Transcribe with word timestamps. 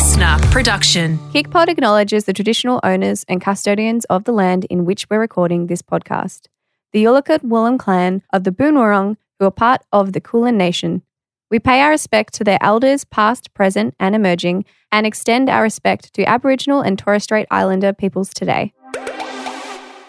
listener 0.00 0.38
production. 0.50 1.18
KickPod 1.30 1.68
acknowledges 1.68 2.24
the 2.24 2.32
traditional 2.32 2.80
owners 2.82 3.22
and 3.28 3.38
custodians 3.38 4.06
of 4.06 4.24
the 4.24 4.32
land 4.32 4.64
in 4.70 4.86
which 4.86 5.04
we're 5.10 5.20
recording 5.20 5.66
this 5.66 5.82
podcast, 5.82 6.46
the 6.92 7.04
Yalukit 7.04 7.40
Willam 7.40 7.78
clan 7.78 8.22
of 8.32 8.44
the 8.44 8.50
Boonwurrung, 8.50 9.18
who 9.38 9.44
are 9.44 9.50
part 9.50 9.82
of 9.92 10.14
the 10.14 10.20
Kulin 10.20 10.56
Nation. 10.56 11.02
We 11.50 11.58
pay 11.58 11.82
our 11.82 11.90
respect 11.90 12.32
to 12.36 12.44
their 12.44 12.56
elders, 12.62 13.04
past, 13.04 13.52
present, 13.52 13.94
and 14.00 14.14
emerging, 14.14 14.64
and 14.90 15.06
extend 15.06 15.50
our 15.50 15.62
respect 15.62 16.14
to 16.14 16.26
Aboriginal 16.26 16.80
and 16.80 16.98
Torres 16.98 17.24
Strait 17.24 17.46
Islander 17.50 17.92
peoples 17.92 18.30
today. 18.32 18.72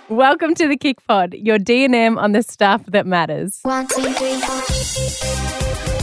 Welcome 0.08 0.56
to 0.56 0.70
the 0.70 0.78
Kick 0.78 1.06
Pod, 1.06 1.34
your 1.34 1.60
D&M 1.60 2.18
on 2.18 2.32
the 2.32 2.44
stuff 2.44 2.86
that 2.88 3.06
matters. 3.06 3.60
One, 3.64 3.88
two, 3.88 4.04
three, 4.04 4.40
four. 4.40 6.01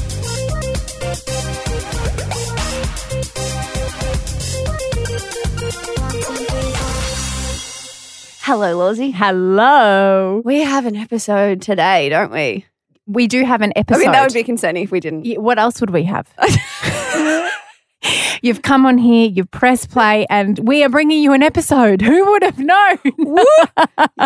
Hello, 8.48 8.74
Lawsy. 8.78 9.12
Hello. 9.12 10.40
We 10.42 10.60
have 10.60 10.86
an 10.86 10.96
episode 10.96 11.60
today, 11.60 12.08
don't 12.08 12.32
we? 12.32 12.64
We 13.06 13.26
do 13.26 13.44
have 13.44 13.60
an 13.60 13.74
episode. 13.76 14.00
I 14.00 14.04
mean, 14.04 14.12
that 14.12 14.22
would 14.22 14.32
be 14.32 14.42
concerning 14.42 14.84
if 14.84 14.90
we 14.90 15.00
didn't. 15.00 15.26
Yeah, 15.26 15.36
what 15.36 15.58
else 15.58 15.82
would 15.82 15.90
we 15.90 16.04
have? 16.04 16.32
you've 18.42 18.62
come 18.62 18.86
on 18.86 18.96
here, 18.96 19.28
you've 19.28 19.50
pressed 19.50 19.90
play, 19.90 20.26
and 20.30 20.58
we 20.60 20.82
are 20.82 20.88
bringing 20.88 21.22
you 21.22 21.34
an 21.34 21.42
episode. 21.42 22.00
Who 22.00 22.24
would 22.30 22.42
have 22.42 22.58
known? 22.58 22.98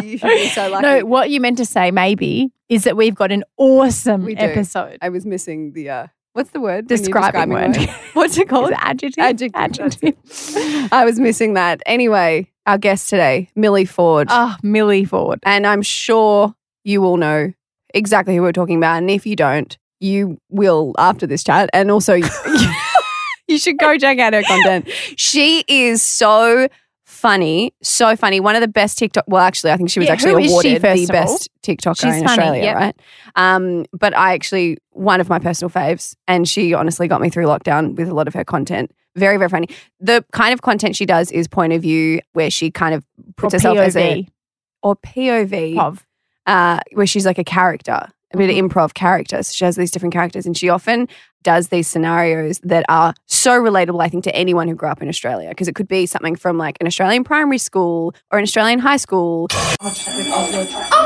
You 0.05 0.19
should 0.19 0.29
be 0.29 0.49
so 0.51 0.69
lucky. 0.71 0.83
no, 0.83 1.05
what 1.05 1.31
you 1.31 1.41
meant 1.41 1.59
to 1.59 1.67
say, 1.67 1.91
maybe, 1.91 2.53
is 2.69 2.85
that 2.85 2.97
we've 2.97 3.17
got 3.17 3.33
an 3.33 3.43
awesome 3.57 4.25
We 4.25 4.37
do. 4.37 4.45
episode. 4.45 4.99
I 5.03 5.09
was 5.09 5.27
missing 5.27 5.73
the, 5.73 5.91
uh, 5.91 6.07
what's 6.33 6.51
the 6.51 6.61
word? 6.61 6.87
Describing 6.89 7.51
describing 7.55 7.85
word. 7.85 7.89
a 7.89 7.93
What's 8.15 8.39
it 8.39 8.49
called? 8.49 8.73
adjective? 8.77 9.23
Adjective. 9.23 9.55
Adjective. 9.55 10.89
I 10.93 11.05
was 11.05 11.19
missing 11.21 11.55
that. 11.55 11.83
Anyway, 11.87 12.51
our 12.67 12.79
guest 12.79 13.09
today, 13.11 13.49
Millie 13.55 13.85
Ford. 13.85 14.29
Oh, 14.31 14.57
Millie 14.63 15.05
Ford. 15.05 15.41
and 15.45 15.67
I'm 15.67 15.83
sure 15.83 16.55
you 16.85 17.05
all 17.05 17.17
know 17.17 17.53
exactly 17.95 18.35
who 18.37 18.43
we're 18.43 18.53
talking 18.53 18.77
about. 18.77 18.99
And 18.99 19.11
if 19.11 19.27
you 19.27 19.37
don't, 19.37 19.77
you 20.01 20.39
will 20.51 20.95
after 20.99 21.27
this 21.27 21.45
chat. 21.45 21.71
And 21.73 21.91
also, 21.91 22.15
you, 22.15 22.29
you 23.49 23.59
should 23.59 23.79
go 23.79 23.97
check 23.99 24.19
out 24.19 24.33
her 24.33 24.43
content. 24.43 24.89
She 25.17 25.65
is 25.69 26.03
so 26.03 26.69
funny, 27.23 27.73
so 27.83 28.15
funny. 28.17 28.41
One 28.41 28.55
of 28.57 28.61
the 28.61 28.69
best 28.69 28.99
TikTok. 28.99 29.25
Well, 29.29 29.41
actually, 29.43 29.71
I 29.71 29.77
think 29.77 29.89
she 29.91 30.01
was 30.01 30.07
Yeah, 30.09 30.13
actually 30.15 30.45
she, 30.45 30.51
awarded 30.51 30.81
first 30.83 31.07
the 31.07 31.13
best 31.13 31.49
TikToker 31.63 31.97
She's 32.01 32.17
in 32.17 32.25
funny, 32.25 32.43
Australia, 32.43 32.63
yep. 32.63 32.77
right? 32.77 32.97
Um, 33.37 33.87
but 33.93 34.15
I 34.17 34.35
actually 34.35 34.79
one 34.91 35.21
of 35.21 35.29
my 35.31 35.39
personal 35.39 35.71
faves, 35.71 36.15
and 36.29 36.49
she 36.49 36.75
honestly 36.75 37.09
got 37.09 37.21
me 37.21 37.31
through 37.31 37.47
lockdown 37.47 37.95
with 37.95 38.09
a 38.09 38.15
lot 38.15 38.29
of 38.29 38.35
her 38.35 38.45
content. 38.45 38.91
Very, 39.17 39.37
very 39.37 39.49
funny. 39.49 39.69
The 40.01 40.25
kind 40.33 40.53
of 40.53 40.63
content 40.63 40.97
she 40.97 41.07
does 41.07 41.31
is 41.31 41.47
point 41.49 41.73
of 41.73 41.81
view, 41.83 42.21
where 42.33 42.51
she 42.51 42.71
kind 42.71 42.95
of 42.95 43.05
puts 43.37 43.55
Or 43.55 43.57
herself 43.59 43.79
as 43.79 43.97
a 43.97 44.27
or 44.83 44.97
POV 44.97 45.79
of. 45.79 46.05
uh, 46.47 46.81
where 46.93 47.07
she's 47.07 47.25
like 47.25 47.39
a 47.39 47.45
character, 47.45 47.93
a 48.33 48.37
bit 48.37 48.51
Mm-hmm. 48.51 48.65
of 48.67 48.71
improv 48.73 48.95
character. 48.95 49.43
So 49.43 49.53
she 49.53 49.65
has 49.65 49.77
these 49.77 49.91
different 49.91 50.13
characters, 50.15 50.45
and 50.47 50.57
she 50.57 50.69
often 50.71 51.09
does 51.43 51.69
these 51.69 51.89
scenarios 51.89 52.59
that 52.61 52.85
are 52.89 53.15
so 53.27 53.61
relatable, 53.61 54.03
I 54.03 54.09
think, 54.09 54.25
to 54.25 54.35
anyone 54.35 54.69
who 54.69 54.75
grew 54.75 54.89
up 54.89 55.03
in 55.03 55.09
Australia. 55.09 55.49
Because 55.49 55.69
it 55.69 55.75
could 55.75 55.89
be 55.89 56.07
something 56.07 56.37
from 56.37 56.59
like 56.59 56.77
an 56.81 56.87
Australian 56.87 57.25
primary 57.25 57.59
school 57.59 58.15
or 58.31 58.39
an 58.39 58.45
Australian 58.45 58.79
high 58.79 58.97
school. 58.97 59.49
Um, 59.81 59.91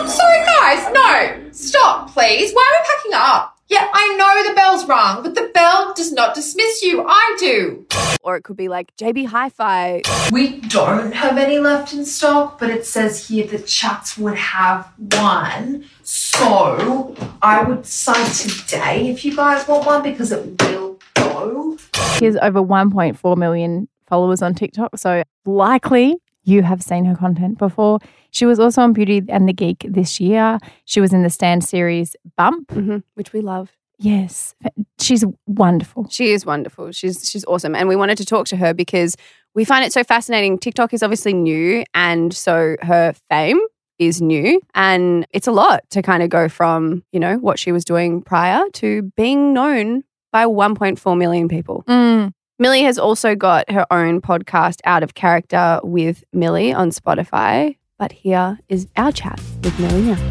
sorry 0.08 0.44
guys, 0.44 0.92
no. 0.92 1.50
Stop, 1.52 2.10
please. 2.12 2.52
Why 2.52 2.62
are 2.62 2.82
we 2.82 2.86
packing 2.94 3.12
up? 3.14 3.55
Yeah, 3.68 3.88
I 3.92 4.14
know 4.16 4.48
the 4.48 4.54
bell's 4.54 4.86
rung, 4.86 5.24
but 5.24 5.34
the 5.34 5.50
bell 5.52 5.92
does 5.94 6.12
not 6.12 6.36
dismiss 6.36 6.82
you. 6.82 7.04
I 7.04 7.36
do. 7.40 7.84
Or 8.22 8.36
it 8.36 8.44
could 8.44 8.56
be 8.56 8.68
like 8.68 8.96
JB 8.96 9.26
Hi 9.26 9.48
Fi. 9.48 10.02
We 10.30 10.60
don't 10.60 11.12
have 11.12 11.36
any 11.36 11.58
left 11.58 11.92
in 11.92 12.04
stock, 12.04 12.60
but 12.60 12.70
it 12.70 12.86
says 12.86 13.28
here 13.28 13.44
that 13.48 13.66
Chatswood 13.66 14.36
have 14.36 14.92
one. 15.14 15.84
So 16.04 17.16
I 17.42 17.64
would 17.64 17.86
say 17.86 18.24
today 18.48 19.08
if 19.08 19.24
you 19.24 19.34
guys 19.34 19.66
want 19.66 19.84
one 19.84 20.02
because 20.04 20.30
it 20.30 20.62
will 20.62 21.00
go. 21.14 21.76
She 22.18 22.26
has 22.26 22.36
over 22.36 22.60
1.4 22.60 23.36
million 23.36 23.88
followers 24.06 24.42
on 24.42 24.54
TikTok. 24.54 24.96
So 24.96 25.24
likely 25.44 26.18
you 26.46 26.62
have 26.62 26.82
seen 26.82 27.04
her 27.04 27.14
content 27.14 27.58
before. 27.58 27.98
She 28.30 28.46
was 28.46 28.58
also 28.58 28.80
on 28.82 28.92
Beauty 28.94 29.22
and 29.28 29.46
the 29.48 29.52
Geek 29.52 29.84
this 29.88 30.18
year. 30.20 30.58
She 30.86 31.00
was 31.00 31.12
in 31.12 31.22
the 31.22 31.30
Stan 31.30 31.60
series 31.60 32.16
Bump. 32.36 32.68
Mhm, 32.68 33.02
which 33.14 33.32
we 33.34 33.40
love. 33.42 33.72
Yes. 33.98 34.54
She's 35.00 35.24
wonderful. 35.46 36.08
She 36.10 36.30
is 36.32 36.46
wonderful. 36.46 36.92
She's 36.92 37.28
she's 37.28 37.44
awesome, 37.46 37.74
and 37.74 37.88
we 37.88 37.96
wanted 37.96 38.18
to 38.18 38.24
talk 38.24 38.46
to 38.48 38.56
her 38.56 38.72
because 38.74 39.16
we 39.54 39.64
find 39.64 39.84
it 39.84 39.92
so 39.92 40.04
fascinating. 40.04 40.58
TikTok 40.58 40.92
is 40.94 41.02
obviously 41.02 41.32
new, 41.32 41.84
and 41.94 42.32
so 42.32 42.76
her 42.82 43.14
fame 43.30 43.58
is 43.98 44.20
new, 44.20 44.60
and 44.74 45.26
it's 45.32 45.46
a 45.46 45.52
lot 45.52 45.80
to 45.90 46.02
kind 46.02 46.22
of 46.22 46.28
go 46.28 46.48
from 46.48 47.02
you 47.12 47.18
know 47.20 47.36
what 47.38 47.58
she 47.58 47.72
was 47.72 47.84
doing 47.84 48.20
prior 48.22 48.62
to 48.74 49.02
being 49.16 49.54
known 49.54 50.04
by 50.30 50.44
1.4 50.44 51.16
million 51.16 51.48
people. 51.48 51.82
Mm. 51.88 52.32
Millie 52.58 52.82
has 52.84 52.98
also 52.98 53.34
got 53.34 53.70
her 53.70 53.86
own 53.90 54.22
podcast, 54.22 54.80
Out 54.84 55.02
of 55.02 55.12
Character 55.12 55.78
with 55.82 56.24
Millie 56.32 56.72
on 56.72 56.88
Spotify. 56.90 57.76
But 57.98 58.12
here 58.12 58.58
is 58.70 58.88
our 58.96 59.12
chat 59.12 59.38
with 59.62 59.78
Millie 59.78 60.02
now. 60.02 60.30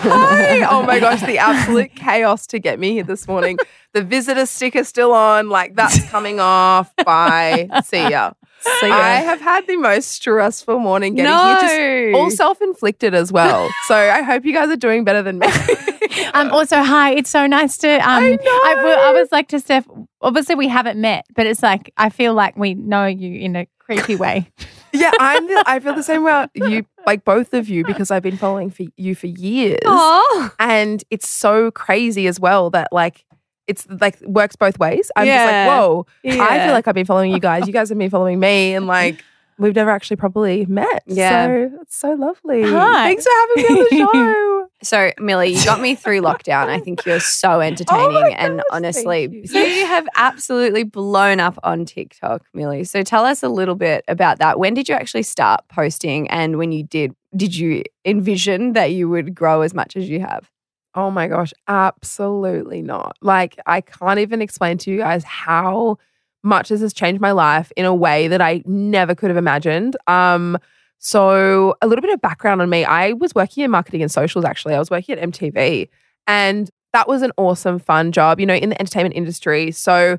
Hi. 0.00 0.46
Oh 0.70 0.82
my 0.82 1.00
gosh, 1.00 1.20
the 1.22 1.38
absolute 1.38 1.94
chaos 1.94 2.46
to 2.48 2.58
get 2.58 2.78
me 2.78 2.92
here 2.92 3.02
this 3.02 3.26
morning. 3.26 3.58
The 3.92 4.02
visitor 4.02 4.46
sticker 4.46 4.84
still 4.84 5.12
on, 5.12 5.48
like 5.48 5.74
that's 5.74 6.08
coming 6.08 6.38
off. 6.40 6.94
Bye. 7.04 7.68
See 7.84 8.08
ya. 8.08 8.32
See 8.80 8.88
ya. 8.88 8.94
I 8.94 9.16
have 9.16 9.40
had 9.40 9.66
the 9.66 9.76
most 9.76 10.12
stressful 10.12 10.78
morning 10.78 11.14
getting 11.14 11.32
here. 11.32 12.12
Just 12.12 12.16
all 12.16 12.30
self-inflicted 12.30 13.14
as 13.14 13.32
well. 13.32 13.68
So 13.86 13.96
I 13.96 14.22
hope 14.22 14.44
you 14.44 14.52
guys 14.52 14.68
are 14.68 14.76
doing 14.76 15.04
better 15.04 15.22
than 15.22 15.38
me. 15.38 15.48
Um, 16.34 16.50
also, 16.50 16.82
hi. 16.82 17.12
It's 17.12 17.30
so 17.30 17.46
nice 17.46 17.76
to. 17.78 17.88
Um, 17.88 18.00
I 18.24 18.30
know. 18.30 18.36
I, 18.64 19.12
was 19.12 19.28
like 19.32 19.48
to 19.48 19.60
Steph. 19.60 19.86
Obviously, 20.20 20.54
we 20.54 20.68
haven't 20.68 21.00
met, 21.00 21.26
but 21.34 21.46
it's 21.46 21.62
like 21.62 21.92
I 21.96 22.10
feel 22.10 22.34
like 22.34 22.56
we 22.56 22.74
know 22.74 23.06
you 23.06 23.38
in 23.40 23.56
a 23.56 23.66
creepy 23.78 24.16
way. 24.16 24.50
yeah, 24.92 25.12
I'm 25.18 25.46
the, 25.46 25.62
I 25.66 25.80
feel 25.80 25.94
the 25.94 26.02
same 26.02 26.24
way 26.24 26.30
about 26.30 26.50
you, 26.54 26.84
like 27.06 27.24
both 27.24 27.54
of 27.54 27.68
you, 27.68 27.84
because 27.84 28.10
I've 28.10 28.22
been 28.22 28.36
following 28.36 28.70
for 28.70 28.84
you 28.96 29.14
for 29.14 29.26
years. 29.26 29.78
Oh, 29.84 30.50
And 30.58 31.02
it's 31.10 31.28
so 31.28 31.70
crazy 31.70 32.26
as 32.26 32.38
well 32.40 32.70
that 32.70 32.88
like 32.92 33.24
it's 33.66 33.86
like 34.00 34.20
works 34.22 34.56
both 34.56 34.78
ways. 34.78 35.10
I'm 35.16 35.26
Yeah. 35.26 35.44
just 35.44 35.52
like, 35.52 35.78
whoa. 35.78 36.06
I 36.44 36.64
feel 36.64 36.72
like 36.72 36.88
I've 36.88 36.94
been 36.94 37.06
following 37.06 37.32
you 37.32 37.38
guys. 37.40 37.66
You 37.66 37.72
guys 37.72 37.88
have 37.90 37.98
been 37.98 38.10
following 38.10 38.40
me, 38.40 38.74
and 38.74 38.86
like 38.86 39.22
we've 39.58 39.74
never 39.74 39.90
actually 39.90 40.16
properly 40.16 40.64
met. 40.66 41.02
Yeah. 41.06 41.46
so 41.46 41.70
it's 41.82 41.96
so 41.96 42.12
lovely. 42.14 42.62
Hi. 42.62 43.04
Thanks 43.04 43.24
for 43.24 43.30
having 43.30 43.74
me 43.74 43.80
on 43.80 43.84
the 43.90 44.12
show. 44.12 44.68
So, 44.82 45.10
Millie, 45.18 45.48
you 45.48 45.64
got 45.64 45.80
me 45.80 45.94
through 45.94 46.20
lockdown. 46.22 46.68
I 46.68 46.78
think 46.78 47.04
you're 47.04 47.20
so 47.20 47.54
oh 47.54 47.60
entertaining. 47.60 48.16
Oh 48.16 48.34
and 48.36 48.62
honestly, 48.70 49.22
you. 49.24 49.60
you 49.60 49.86
have 49.86 50.06
absolutely 50.14 50.84
blown 50.84 51.40
up 51.40 51.58
on 51.64 51.84
TikTok, 51.84 52.42
Millie. 52.54 52.84
So, 52.84 53.02
tell 53.02 53.24
us 53.24 53.42
a 53.42 53.48
little 53.48 53.74
bit 53.74 54.04
about 54.08 54.38
that. 54.38 54.58
When 54.58 54.74
did 54.74 54.88
you 54.88 54.94
actually 54.94 55.24
start 55.24 55.66
posting? 55.68 56.28
And 56.30 56.58
when 56.58 56.70
you 56.72 56.84
did, 56.84 57.14
did 57.36 57.56
you 57.56 57.82
envision 58.04 58.74
that 58.74 58.92
you 58.92 59.08
would 59.08 59.34
grow 59.34 59.62
as 59.62 59.74
much 59.74 59.96
as 59.96 60.08
you 60.08 60.20
have? 60.20 60.48
Oh 60.94 61.10
my 61.10 61.28
gosh, 61.28 61.52
absolutely 61.68 62.82
not. 62.82 63.16
Like 63.20 63.56
I 63.66 63.80
can't 63.80 64.18
even 64.18 64.40
explain 64.40 64.78
to 64.78 64.90
you 64.90 64.98
guys 64.98 65.22
how 65.22 65.98
much 66.42 66.68
this 66.68 66.80
has 66.80 66.92
changed 66.92 67.20
my 67.20 67.32
life 67.32 67.72
in 67.76 67.84
a 67.84 67.94
way 67.94 68.28
that 68.28 68.40
I 68.40 68.62
never 68.66 69.14
could 69.14 69.30
have 69.30 69.36
imagined. 69.36 69.96
Um 70.06 70.58
so 70.98 71.76
a 71.80 71.86
little 71.86 72.02
bit 72.02 72.12
of 72.12 72.20
background 72.20 72.60
on 72.60 72.68
me. 72.68 72.84
I 72.84 73.12
was 73.12 73.34
working 73.34 73.64
in 73.64 73.70
marketing 73.70 74.02
and 74.02 74.10
socials 74.10 74.44
actually. 74.44 74.74
I 74.74 74.78
was 74.78 74.90
working 74.90 75.16
at 75.18 75.30
MTV 75.30 75.88
and 76.26 76.70
that 76.92 77.06
was 77.06 77.22
an 77.22 77.32
awesome 77.36 77.78
fun 77.78 78.12
job, 78.12 78.40
you 78.40 78.46
know, 78.46 78.54
in 78.54 78.70
the 78.70 78.80
entertainment 78.80 79.14
industry. 79.14 79.70
So 79.70 80.18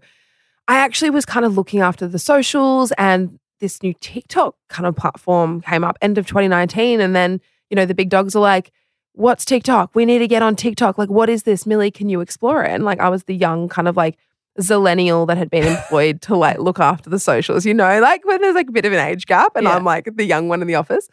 I 0.68 0.76
actually 0.78 1.10
was 1.10 1.26
kind 1.26 1.46
of 1.46 1.58
looking 1.58 1.82
after 1.82 2.08
the 2.08 2.20
socials 2.20 2.94
and 2.98 3.40
this 3.60 3.84
new 3.84 3.94
TikTok 4.00 4.56
kind 4.70 4.88
of 4.88 4.96
platform 4.96 5.62
came 5.62 5.84
up 5.84 5.98
end 6.02 6.18
of 6.18 6.28
2019 6.28 7.02
and 7.02 7.16
then, 7.16 7.42
you 7.70 7.76
know, 7.76 7.86
the 7.86 7.96
big 7.96 8.10
dogs 8.10 8.36
are 8.36 8.40
like 8.42 8.72
what's 9.20 9.44
TikTok? 9.44 9.94
We 9.94 10.06
need 10.06 10.20
to 10.20 10.28
get 10.28 10.42
on 10.42 10.56
TikTok. 10.56 10.98
Like, 10.98 11.10
what 11.10 11.30
is 11.30 11.44
this? 11.44 11.66
Millie, 11.66 11.92
can 11.92 12.08
you 12.08 12.22
explore 12.22 12.64
it? 12.64 12.72
And 12.72 12.86
like, 12.86 13.02
I 13.02 13.10
was 13.10 13.26
the 13.26 13.36
young 13.36 13.68
kind 13.68 13.90
of 13.90 13.98
like 13.98 14.18
zillennial 14.60 15.28
that 15.28 15.38
had 15.38 15.50
been 15.50 15.68
employed 15.76 16.22
to 16.24 16.36
like 16.36 16.60
look 16.60 16.80
after 16.80 17.10
the 17.10 17.20
socials, 17.20 17.66
you 17.66 17.74
know, 17.74 18.00
like 18.00 18.26
when 18.26 18.42
there's 18.42 18.56
like 18.56 18.70
a 18.70 18.72
bit 18.72 18.86
of 18.86 18.94
an 18.94 19.00
age 19.00 19.26
gap 19.26 19.56
and 19.56 19.66
Yeah. 19.66 19.76
I'm 19.76 19.84
like 19.84 20.10
the 20.16 20.26
young 20.26 20.48
one 20.48 20.62
in 20.62 20.68
the 20.68 20.76
office. 20.76 21.08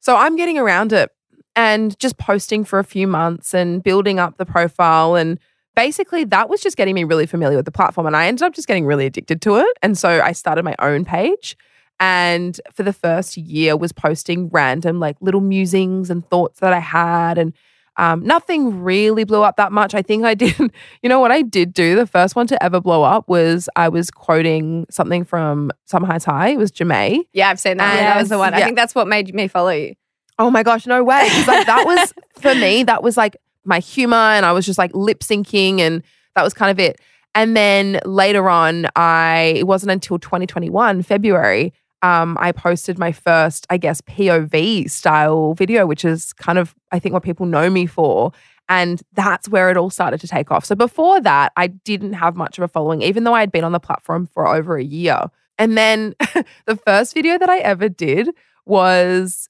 So 0.00 0.16
I'm 0.16 0.36
getting 0.36 0.58
around 0.58 0.92
it 0.92 1.10
and 1.56 1.98
just 1.98 2.18
posting 2.18 2.64
for 2.64 2.78
a 2.78 2.84
few 2.84 3.06
months 3.06 3.54
and 3.54 3.82
building 3.82 4.18
up 4.18 4.36
the 4.36 4.44
profile. 4.46 5.14
And 5.14 5.38
basically, 5.76 6.24
that 6.24 6.48
was 6.48 6.60
just 6.60 6.76
getting 6.76 6.94
me 6.94 7.04
really 7.04 7.26
familiar 7.26 7.56
with 7.56 7.64
the 7.64 7.72
platform. 7.72 8.06
And 8.06 8.16
I 8.16 8.26
ended 8.26 8.42
up 8.42 8.54
just 8.54 8.68
getting 8.68 8.84
really 8.84 9.06
addicted 9.06 9.40
to 9.42 9.56
it. 9.56 9.78
And 9.82 9.96
so 9.96 10.20
I 10.20 10.32
started 10.32 10.64
my 10.64 10.74
own 10.78 11.04
page. 11.04 11.56
And 12.00 12.60
for 12.72 12.82
the 12.82 12.92
first 12.92 13.36
year, 13.36 13.76
was 13.76 13.92
posting 13.92 14.48
random 14.48 14.98
like 14.98 15.16
little 15.20 15.40
musings 15.40 16.10
and 16.10 16.28
thoughts 16.28 16.60
that 16.60 16.72
I 16.72 16.80
had. 16.80 17.38
And 17.38 17.54
Um, 17.96 18.24
nothing 18.24 18.82
really 18.82 19.24
blew 19.24 19.42
up 19.42 19.56
that 19.56 19.70
much. 19.72 19.94
I 19.94 20.02
think 20.02 20.24
I 20.24 20.34
did, 20.42 20.58
you 20.58 21.08
know 21.08 21.20
what 21.20 21.30
I 21.30 21.42
did 21.42 21.72
do? 21.72 21.94
The 21.96 22.06
first 22.06 22.34
one 22.36 22.46
to 22.48 22.62
ever 22.62 22.80
blow 22.80 23.02
up 23.02 23.28
was 23.28 23.68
I 23.76 23.88
was 23.88 24.10
quoting 24.10 24.86
something 24.90 25.24
from 25.24 25.70
Summer 25.86 26.06
Heights 26.06 26.24
High. 26.24 26.48
It 26.50 26.58
was 26.58 26.72
Ja'mie. 26.72 27.20
Yeah, 27.32 27.50
I've 27.50 27.60
seen 27.60 27.76
that. 27.76 27.96
And- 27.96 28.06
that 28.06 28.20
was 28.20 28.28
the 28.28 28.38
one. 28.38 28.54
I 28.54 28.62
think 28.62 28.76
that's 28.76 28.94
what 28.94 29.06
made 29.06 29.32
me 29.34 29.48
follow 29.48 29.70
you. 29.70 29.94
Oh 30.38 30.50
my 30.50 30.62
gosh, 30.64 30.86
no 30.86 31.04
way. 31.04 31.28
like 31.46 31.66
that 31.66 31.84
was 31.86 32.12
for 32.40 32.54
me, 32.56 32.82
that 32.82 33.02
was 33.02 33.16
like 33.16 33.36
my 33.64 33.78
humor 33.78 34.16
and 34.16 34.44
I 34.44 34.50
was 34.52 34.66
just 34.66 34.78
like 34.78 34.90
lip 34.94 35.20
syncing 35.20 35.78
and 35.80 36.02
that 36.34 36.42
was 36.42 36.52
kind 36.52 36.70
of 36.72 36.80
it. 36.80 37.00
And 37.36 37.56
then 37.56 38.00
later 38.04 38.48
on, 38.50 38.86
I 38.96 39.54
it 39.56 39.66
wasn't 39.68 39.92
until 39.92 40.18
2021, 40.18 41.02
February, 41.02 41.72
um, 42.04 42.36
I 42.38 42.52
posted 42.52 42.98
my 42.98 43.12
first, 43.12 43.66
I 43.70 43.78
guess, 43.78 44.02
POV 44.02 44.90
style 44.90 45.54
video, 45.54 45.86
which 45.86 46.04
is 46.04 46.34
kind 46.34 46.58
of 46.58 46.74
I 46.92 46.98
think 46.98 47.14
what 47.14 47.22
people 47.22 47.46
know 47.46 47.70
me 47.70 47.86
for. 47.86 48.30
And 48.68 49.02
that's 49.14 49.48
where 49.48 49.70
it 49.70 49.78
all 49.78 49.88
started 49.88 50.20
to 50.20 50.28
take 50.28 50.50
off. 50.50 50.66
So 50.66 50.74
before 50.74 51.20
that, 51.22 51.52
I 51.56 51.68
didn't 51.68 52.12
have 52.14 52.36
much 52.36 52.58
of 52.58 52.64
a 52.64 52.68
following, 52.68 53.00
even 53.00 53.24
though 53.24 53.34
I 53.34 53.40
had 53.40 53.50
been 53.50 53.64
on 53.64 53.72
the 53.72 53.80
platform 53.80 54.26
for 54.26 54.46
over 54.46 54.76
a 54.76 54.84
year. 54.84 55.24
And 55.58 55.78
then 55.78 56.14
the 56.66 56.76
first 56.76 57.14
video 57.14 57.38
that 57.38 57.48
I 57.48 57.58
ever 57.58 57.88
did 57.88 58.28
was 58.66 59.48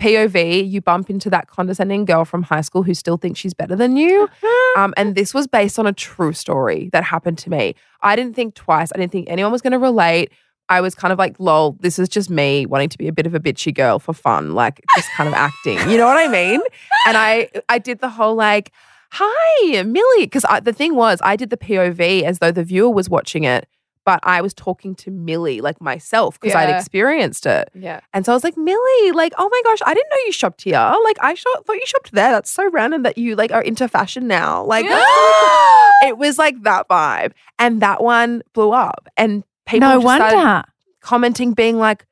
POV, 0.00 0.68
you 0.68 0.80
bump 0.80 1.10
into 1.10 1.30
that 1.30 1.48
condescending 1.48 2.04
girl 2.04 2.24
from 2.24 2.42
high 2.42 2.60
school 2.60 2.82
who 2.82 2.94
still 2.94 3.16
thinks 3.16 3.40
she's 3.40 3.54
better 3.54 3.74
than 3.74 3.96
you. 3.96 4.28
Um, 4.76 4.92
and 4.98 5.14
this 5.14 5.32
was 5.32 5.46
based 5.46 5.78
on 5.78 5.86
a 5.86 5.92
true 5.94 6.34
story 6.34 6.90
that 6.92 7.02
happened 7.02 7.38
to 7.38 7.50
me. 7.50 7.74
I 8.02 8.14
didn't 8.14 8.36
think 8.36 8.54
twice. 8.54 8.92
I 8.94 8.98
didn't 8.98 9.10
think 9.10 9.30
anyone 9.30 9.50
was 9.50 9.62
going 9.62 9.72
to 9.72 9.78
relate. 9.78 10.30
I 10.68 10.80
was 10.80 10.94
kind 10.94 11.12
of 11.12 11.18
like, 11.18 11.38
lol, 11.38 11.76
this 11.80 11.98
is 11.98 12.08
just 12.08 12.28
me 12.28 12.66
wanting 12.66 12.88
to 12.88 12.98
be 12.98 13.08
a 13.08 13.12
bit 13.12 13.26
of 13.26 13.34
a 13.34 13.40
bitchy 13.40 13.72
girl 13.74 13.98
for 13.98 14.12
fun, 14.12 14.54
like 14.54 14.80
just 14.96 15.08
kind 15.16 15.28
of 15.28 15.34
acting. 15.34 15.78
You 15.88 15.96
know 15.96 16.06
what 16.06 16.18
I 16.18 16.28
mean? 16.28 16.60
And 17.06 17.16
I 17.16 17.48
I 17.68 17.78
did 17.78 18.00
the 18.00 18.08
whole 18.08 18.34
like, 18.34 18.72
hi, 19.12 19.82
Millie. 19.82 20.26
Because 20.26 20.44
the 20.62 20.72
thing 20.72 20.94
was, 20.94 21.20
I 21.22 21.36
did 21.36 21.50
the 21.50 21.56
POV 21.56 22.22
as 22.22 22.40
though 22.40 22.50
the 22.50 22.64
viewer 22.64 22.90
was 22.90 23.08
watching 23.08 23.44
it, 23.44 23.68
but 24.04 24.20
I 24.22 24.40
was 24.40 24.54
talking 24.54 24.94
to 24.96 25.10
Millie, 25.10 25.60
like 25.60 25.80
myself, 25.80 26.40
because 26.40 26.54
I'd 26.54 26.70
experienced 26.70 27.44
it. 27.44 27.68
Yeah. 27.74 28.00
And 28.14 28.24
so 28.24 28.32
I 28.32 28.36
was 28.36 28.44
like, 28.44 28.56
Millie, 28.56 29.12
like, 29.12 29.32
oh 29.36 29.48
my 29.50 29.62
gosh, 29.64 29.78
I 29.84 29.94
didn't 29.94 30.10
know 30.10 30.16
you 30.26 30.32
shopped 30.32 30.62
here. 30.62 30.94
Like, 31.04 31.16
I 31.20 31.34
shop, 31.34 31.66
thought 31.66 31.74
you 31.74 31.86
shopped 31.86 32.12
there. 32.12 32.30
That's 32.30 32.50
so 32.50 32.70
random 32.70 33.02
that 33.02 33.18
you 33.18 33.34
like 33.34 33.52
are 33.52 33.62
into 33.62 33.88
fashion 33.88 34.28
now. 34.28 34.64
Like, 34.64 34.86
cool." 34.86 34.96
it 36.08 36.18
was 36.18 36.38
like 36.38 36.62
that 36.62 36.88
vibe. 36.88 37.32
And 37.58 37.82
that 37.82 38.02
one 38.02 38.42
blew 38.52 38.72
up. 38.72 39.08
And 39.16 39.42
people 39.66 39.88
no 39.88 40.00
wonder. 40.00 40.64
commenting, 41.00 41.52
being 41.52 41.78
like, 41.78 42.06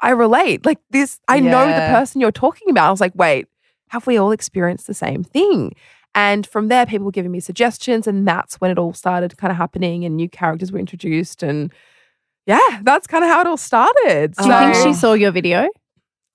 I 0.00 0.10
relate. 0.10 0.66
Like 0.66 0.78
this, 0.90 1.18
I 1.28 1.40
know 1.40 1.66
the 1.66 1.94
person 1.94 2.20
you're 2.20 2.32
talking 2.32 2.68
about. 2.70 2.88
I 2.88 2.90
was 2.90 3.00
like, 3.00 3.14
wait, 3.14 3.46
have 3.88 4.06
we 4.06 4.18
all 4.18 4.32
experienced 4.32 4.86
the 4.86 4.94
same 4.94 5.24
thing? 5.24 5.74
And 6.14 6.46
from 6.46 6.68
there, 6.68 6.86
people 6.86 7.06
were 7.06 7.12
giving 7.12 7.32
me 7.32 7.40
suggestions, 7.40 8.06
and 8.06 8.26
that's 8.26 8.60
when 8.60 8.70
it 8.70 8.78
all 8.78 8.92
started 8.92 9.36
kind 9.36 9.50
of 9.50 9.56
happening, 9.56 10.04
and 10.04 10.16
new 10.16 10.28
characters 10.28 10.70
were 10.70 10.78
introduced, 10.78 11.42
and 11.42 11.72
yeah, 12.46 12.80
that's 12.82 13.06
kind 13.06 13.24
of 13.24 13.30
how 13.30 13.40
it 13.40 13.46
all 13.46 13.56
started. 13.56 14.34
Do 14.34 14.44
you 14.46 14.52
think 14.52 14.74
she 14.76 14.92
saw 14.92 15.14
your 15.14 15.32
video? 15.32 15.68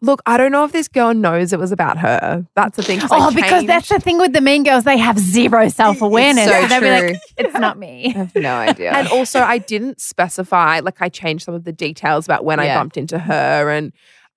Look, 0.01 0.21
I 0.25 0.37
don't 0.37 0.51
know 0.53 0.63
if 0.63 0.71
this 0.71 0.87
girl 0.87 1.13
knows 1.13 1.51
it 1.51 1.59
was 1.59 1.73
about 1.73 1.97
her. 1.97 2.45
That's 2.55 2.77
the 2.77 2.83
thing. 2.83 2.99
Oh, 3.11 3.31
because 3.35 3.65
that's 3.65 3.89
the 3.89 3.99
thing 3.99 4.17
with 4.17 4.31
the 4.31 4.39
mean 4.39 4.63
girls. 4.63 4.85
They 4.85 4.97
have 4.97 5.19
zero 5.19 5.67
self 5.67 6.01
awareness. 6.01 6.45
so 6.45 6.67
They'll 6.67 6.79
be 6.81 6.89
like, 6.89 7.21
it's 7.37 7.53
not 7.55 7.77
me. 7.85 8.05
I 8.15 8.17
have 8.19 8.35
no 8.35 8.55
idea. 8.55 8.91
And 8.95 9.07
also, 9.09 9.41
I 9.41 9.57
didn't 9.57 9.99
specify, 9.99 10.79
like, 10.79 11.01
I 11.01 11.09
changed 11.09 11.43
some 11.43 11.53
of 11.53 11.65
the 11.65 11.73
details 11.73 12.25
about 12.25 12.45
when 12.45 12.59
I 12.61 12.73
bumped 12.75 12.95
into 12.95 13.19
her 13.19 13.69
and 13.69 13.91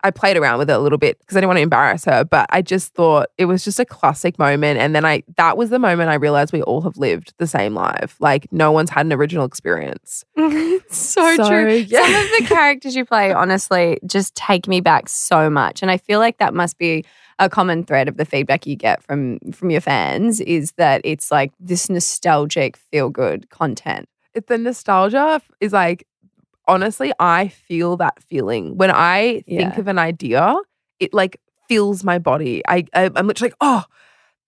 I 0.04 0.10
played 0.10 0.36
around 0.36 0.58
with 0.58 0.68
it 0.68 0.72
a 0.74 0.78
little 0.78 0.98
bit 0.98 1.18
because 1.20 1.36
I 1.36 1.40
didn't 1.40 1.48
want 1.48 1.58
to 1.58 1.62
embarrass 1.62 2.04
her. 2.06 2.24
But 2.24 2.46
I 2.50 2.62
just 2.62 2.92
thought 2.94 3.28
it 3.38 3.44
was 3.44 3.64
just 3.64 3.78
a 3.78 3.84
classic 3.84 4.38
moment. 4.38 4.78
And 4.80 4.94
then 4.94 5.04
I, 5.04 5.22
that 5.36 5.56
was 5.56 5.70
the 5.70 5.78
moment 5.78 6.10
I 6.10 6.14
realized 6.14 6.52
we 6.52 6.62
all 6.62 6.80
have 6.82 6.96
lived 6.96 7.34
the 7.38 7.46
same 7.46 7.74
life. 7.74 8.16
Like, 8.20 8.52
no 8.52 8.72
one's 8.72 8.90
had 8.90 9.06
an 9.06 9.12
original 9.12 9.44
experience. 9.44 10.24
so, 10.36 11.36
So, 11.36 11.48
true. 11.48 11.74
yeah. 11.88 12.02
Some 12.02 12.24
of 12.24 12.30
the 12.38 12.46
characters 12.46 12.96
you 12.96 13.04
play, 13.04 13.32
honestly, 13.32 13.98
just 14.06 14.34
take 14.34 14.66
me 14.66 14.80
back 14.80 15.08
so 15.08 15.48
much. 15.48 15.82
And 15.82 15.90
I 15.90 15.98
feel 15.98 16.18
like 16.18 16.38
that 16.38 16.54
must 16.54 16.78
be 16.78 17.04
a 17.38 17.48
common 17.48 17.84
thread 17.84 18.08
of 18.08 18.16
the 18.16 18.24
feedback 18.24 18.66
you 18.66 18.76
get 18.76 19.02
from 19.02 19.38
from 19.52 19.70
your 19.70 19.80
fans 19.80 20.40
is 20.40 20.72
that 20.72 21.00
it's 21.04 21.30
like 21.30 21.50
this 21.58 21.88
nostalgic, 21.88 22.76
feel 22.76 23.08
good 23.10 23.50
content. 23.50 24.08
It, 24.34 24.46
the 24.46 24.58
nostalgia 24.58 25.42
is 25.60 25.72
like, 25.72 26.06
honestly, 26.68 27.12
I 27.18 27.48
feel 27.48 27.96
that 27.98 28.22
feeling. 28.22 28.76
When 28.76 28.90
I 28.90 29.42
think 29.46 29.74
Yeah. 29.74 29.80
of 29.80 29.88
an 29.88 29.98
idea, 29.98 30.56
it 31.00 31.12
like 31.12 31.38
fills 31.68 32.04
my 32.04 32.18
body. 32.18 32.62
I, 32.68 32.84
I 32.94 33.10
I'm 33.14 33.26
literally 33.26 33.50
like, 33.50 33.56
oh, 33.60 33.84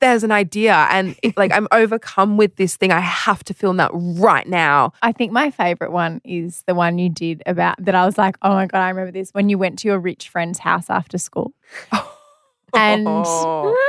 there's 0.01 0.25
an 0.25 0.33
idea. 0.33 0.75
And 0.91 1.17
it, 1.23 1.37
like 1.37 1.53
I'm 1.53 1.67
overcome 1.73 2.37
with 2.37 2.57
this 2.57 2.77
thing. 2.77 2.93
I 2.93 3.01
have 3.01 3.43
to 3.45 3.55
film 3.55 3.77
that 3.79 3.91
right 3.95 4.47
now. 4.47 4.93
I 5.03 5.13
think 5.13 5.33
my 5.33 5.51
favorite 5.51 5.93
one 5.93 6.21
is 6.25 6.63
the 6.67 6.75
one 6.75 6.99
you 6.99 7.09
did 7.09 7.43
about 7.47 7.77
that. 7.85 7.95
I 7.95 8.05
was 8.05 8.19
like, 8.19 8.37
oh 8.43 8.51
my 8.51 8.67
God, 8.67 8.81
I 8.81 8.89
remember 8.91 9.13
this 9.13 9.31
when 9.31 9.49
you 9.49 9.57
went 9.59 9.79
to 9.81 9.89
your 9.89 9.99
rich 9.99 10.29
friend's 10.29 10.59
house 10.59 10.91
after 10.91 11.19
school. 11.19 11.53
Oh, 11.93 12.14
And- 12.77 13.07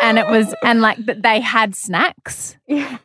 And 0.01 0.19
it 0.19 0.27
was, 0.27 0.53
and 0.63 0.81
like 0.81 1.03
th- 1.05 1.17
they 1.21 1.39
had 1.39 1.75
snacks 1.75 2.57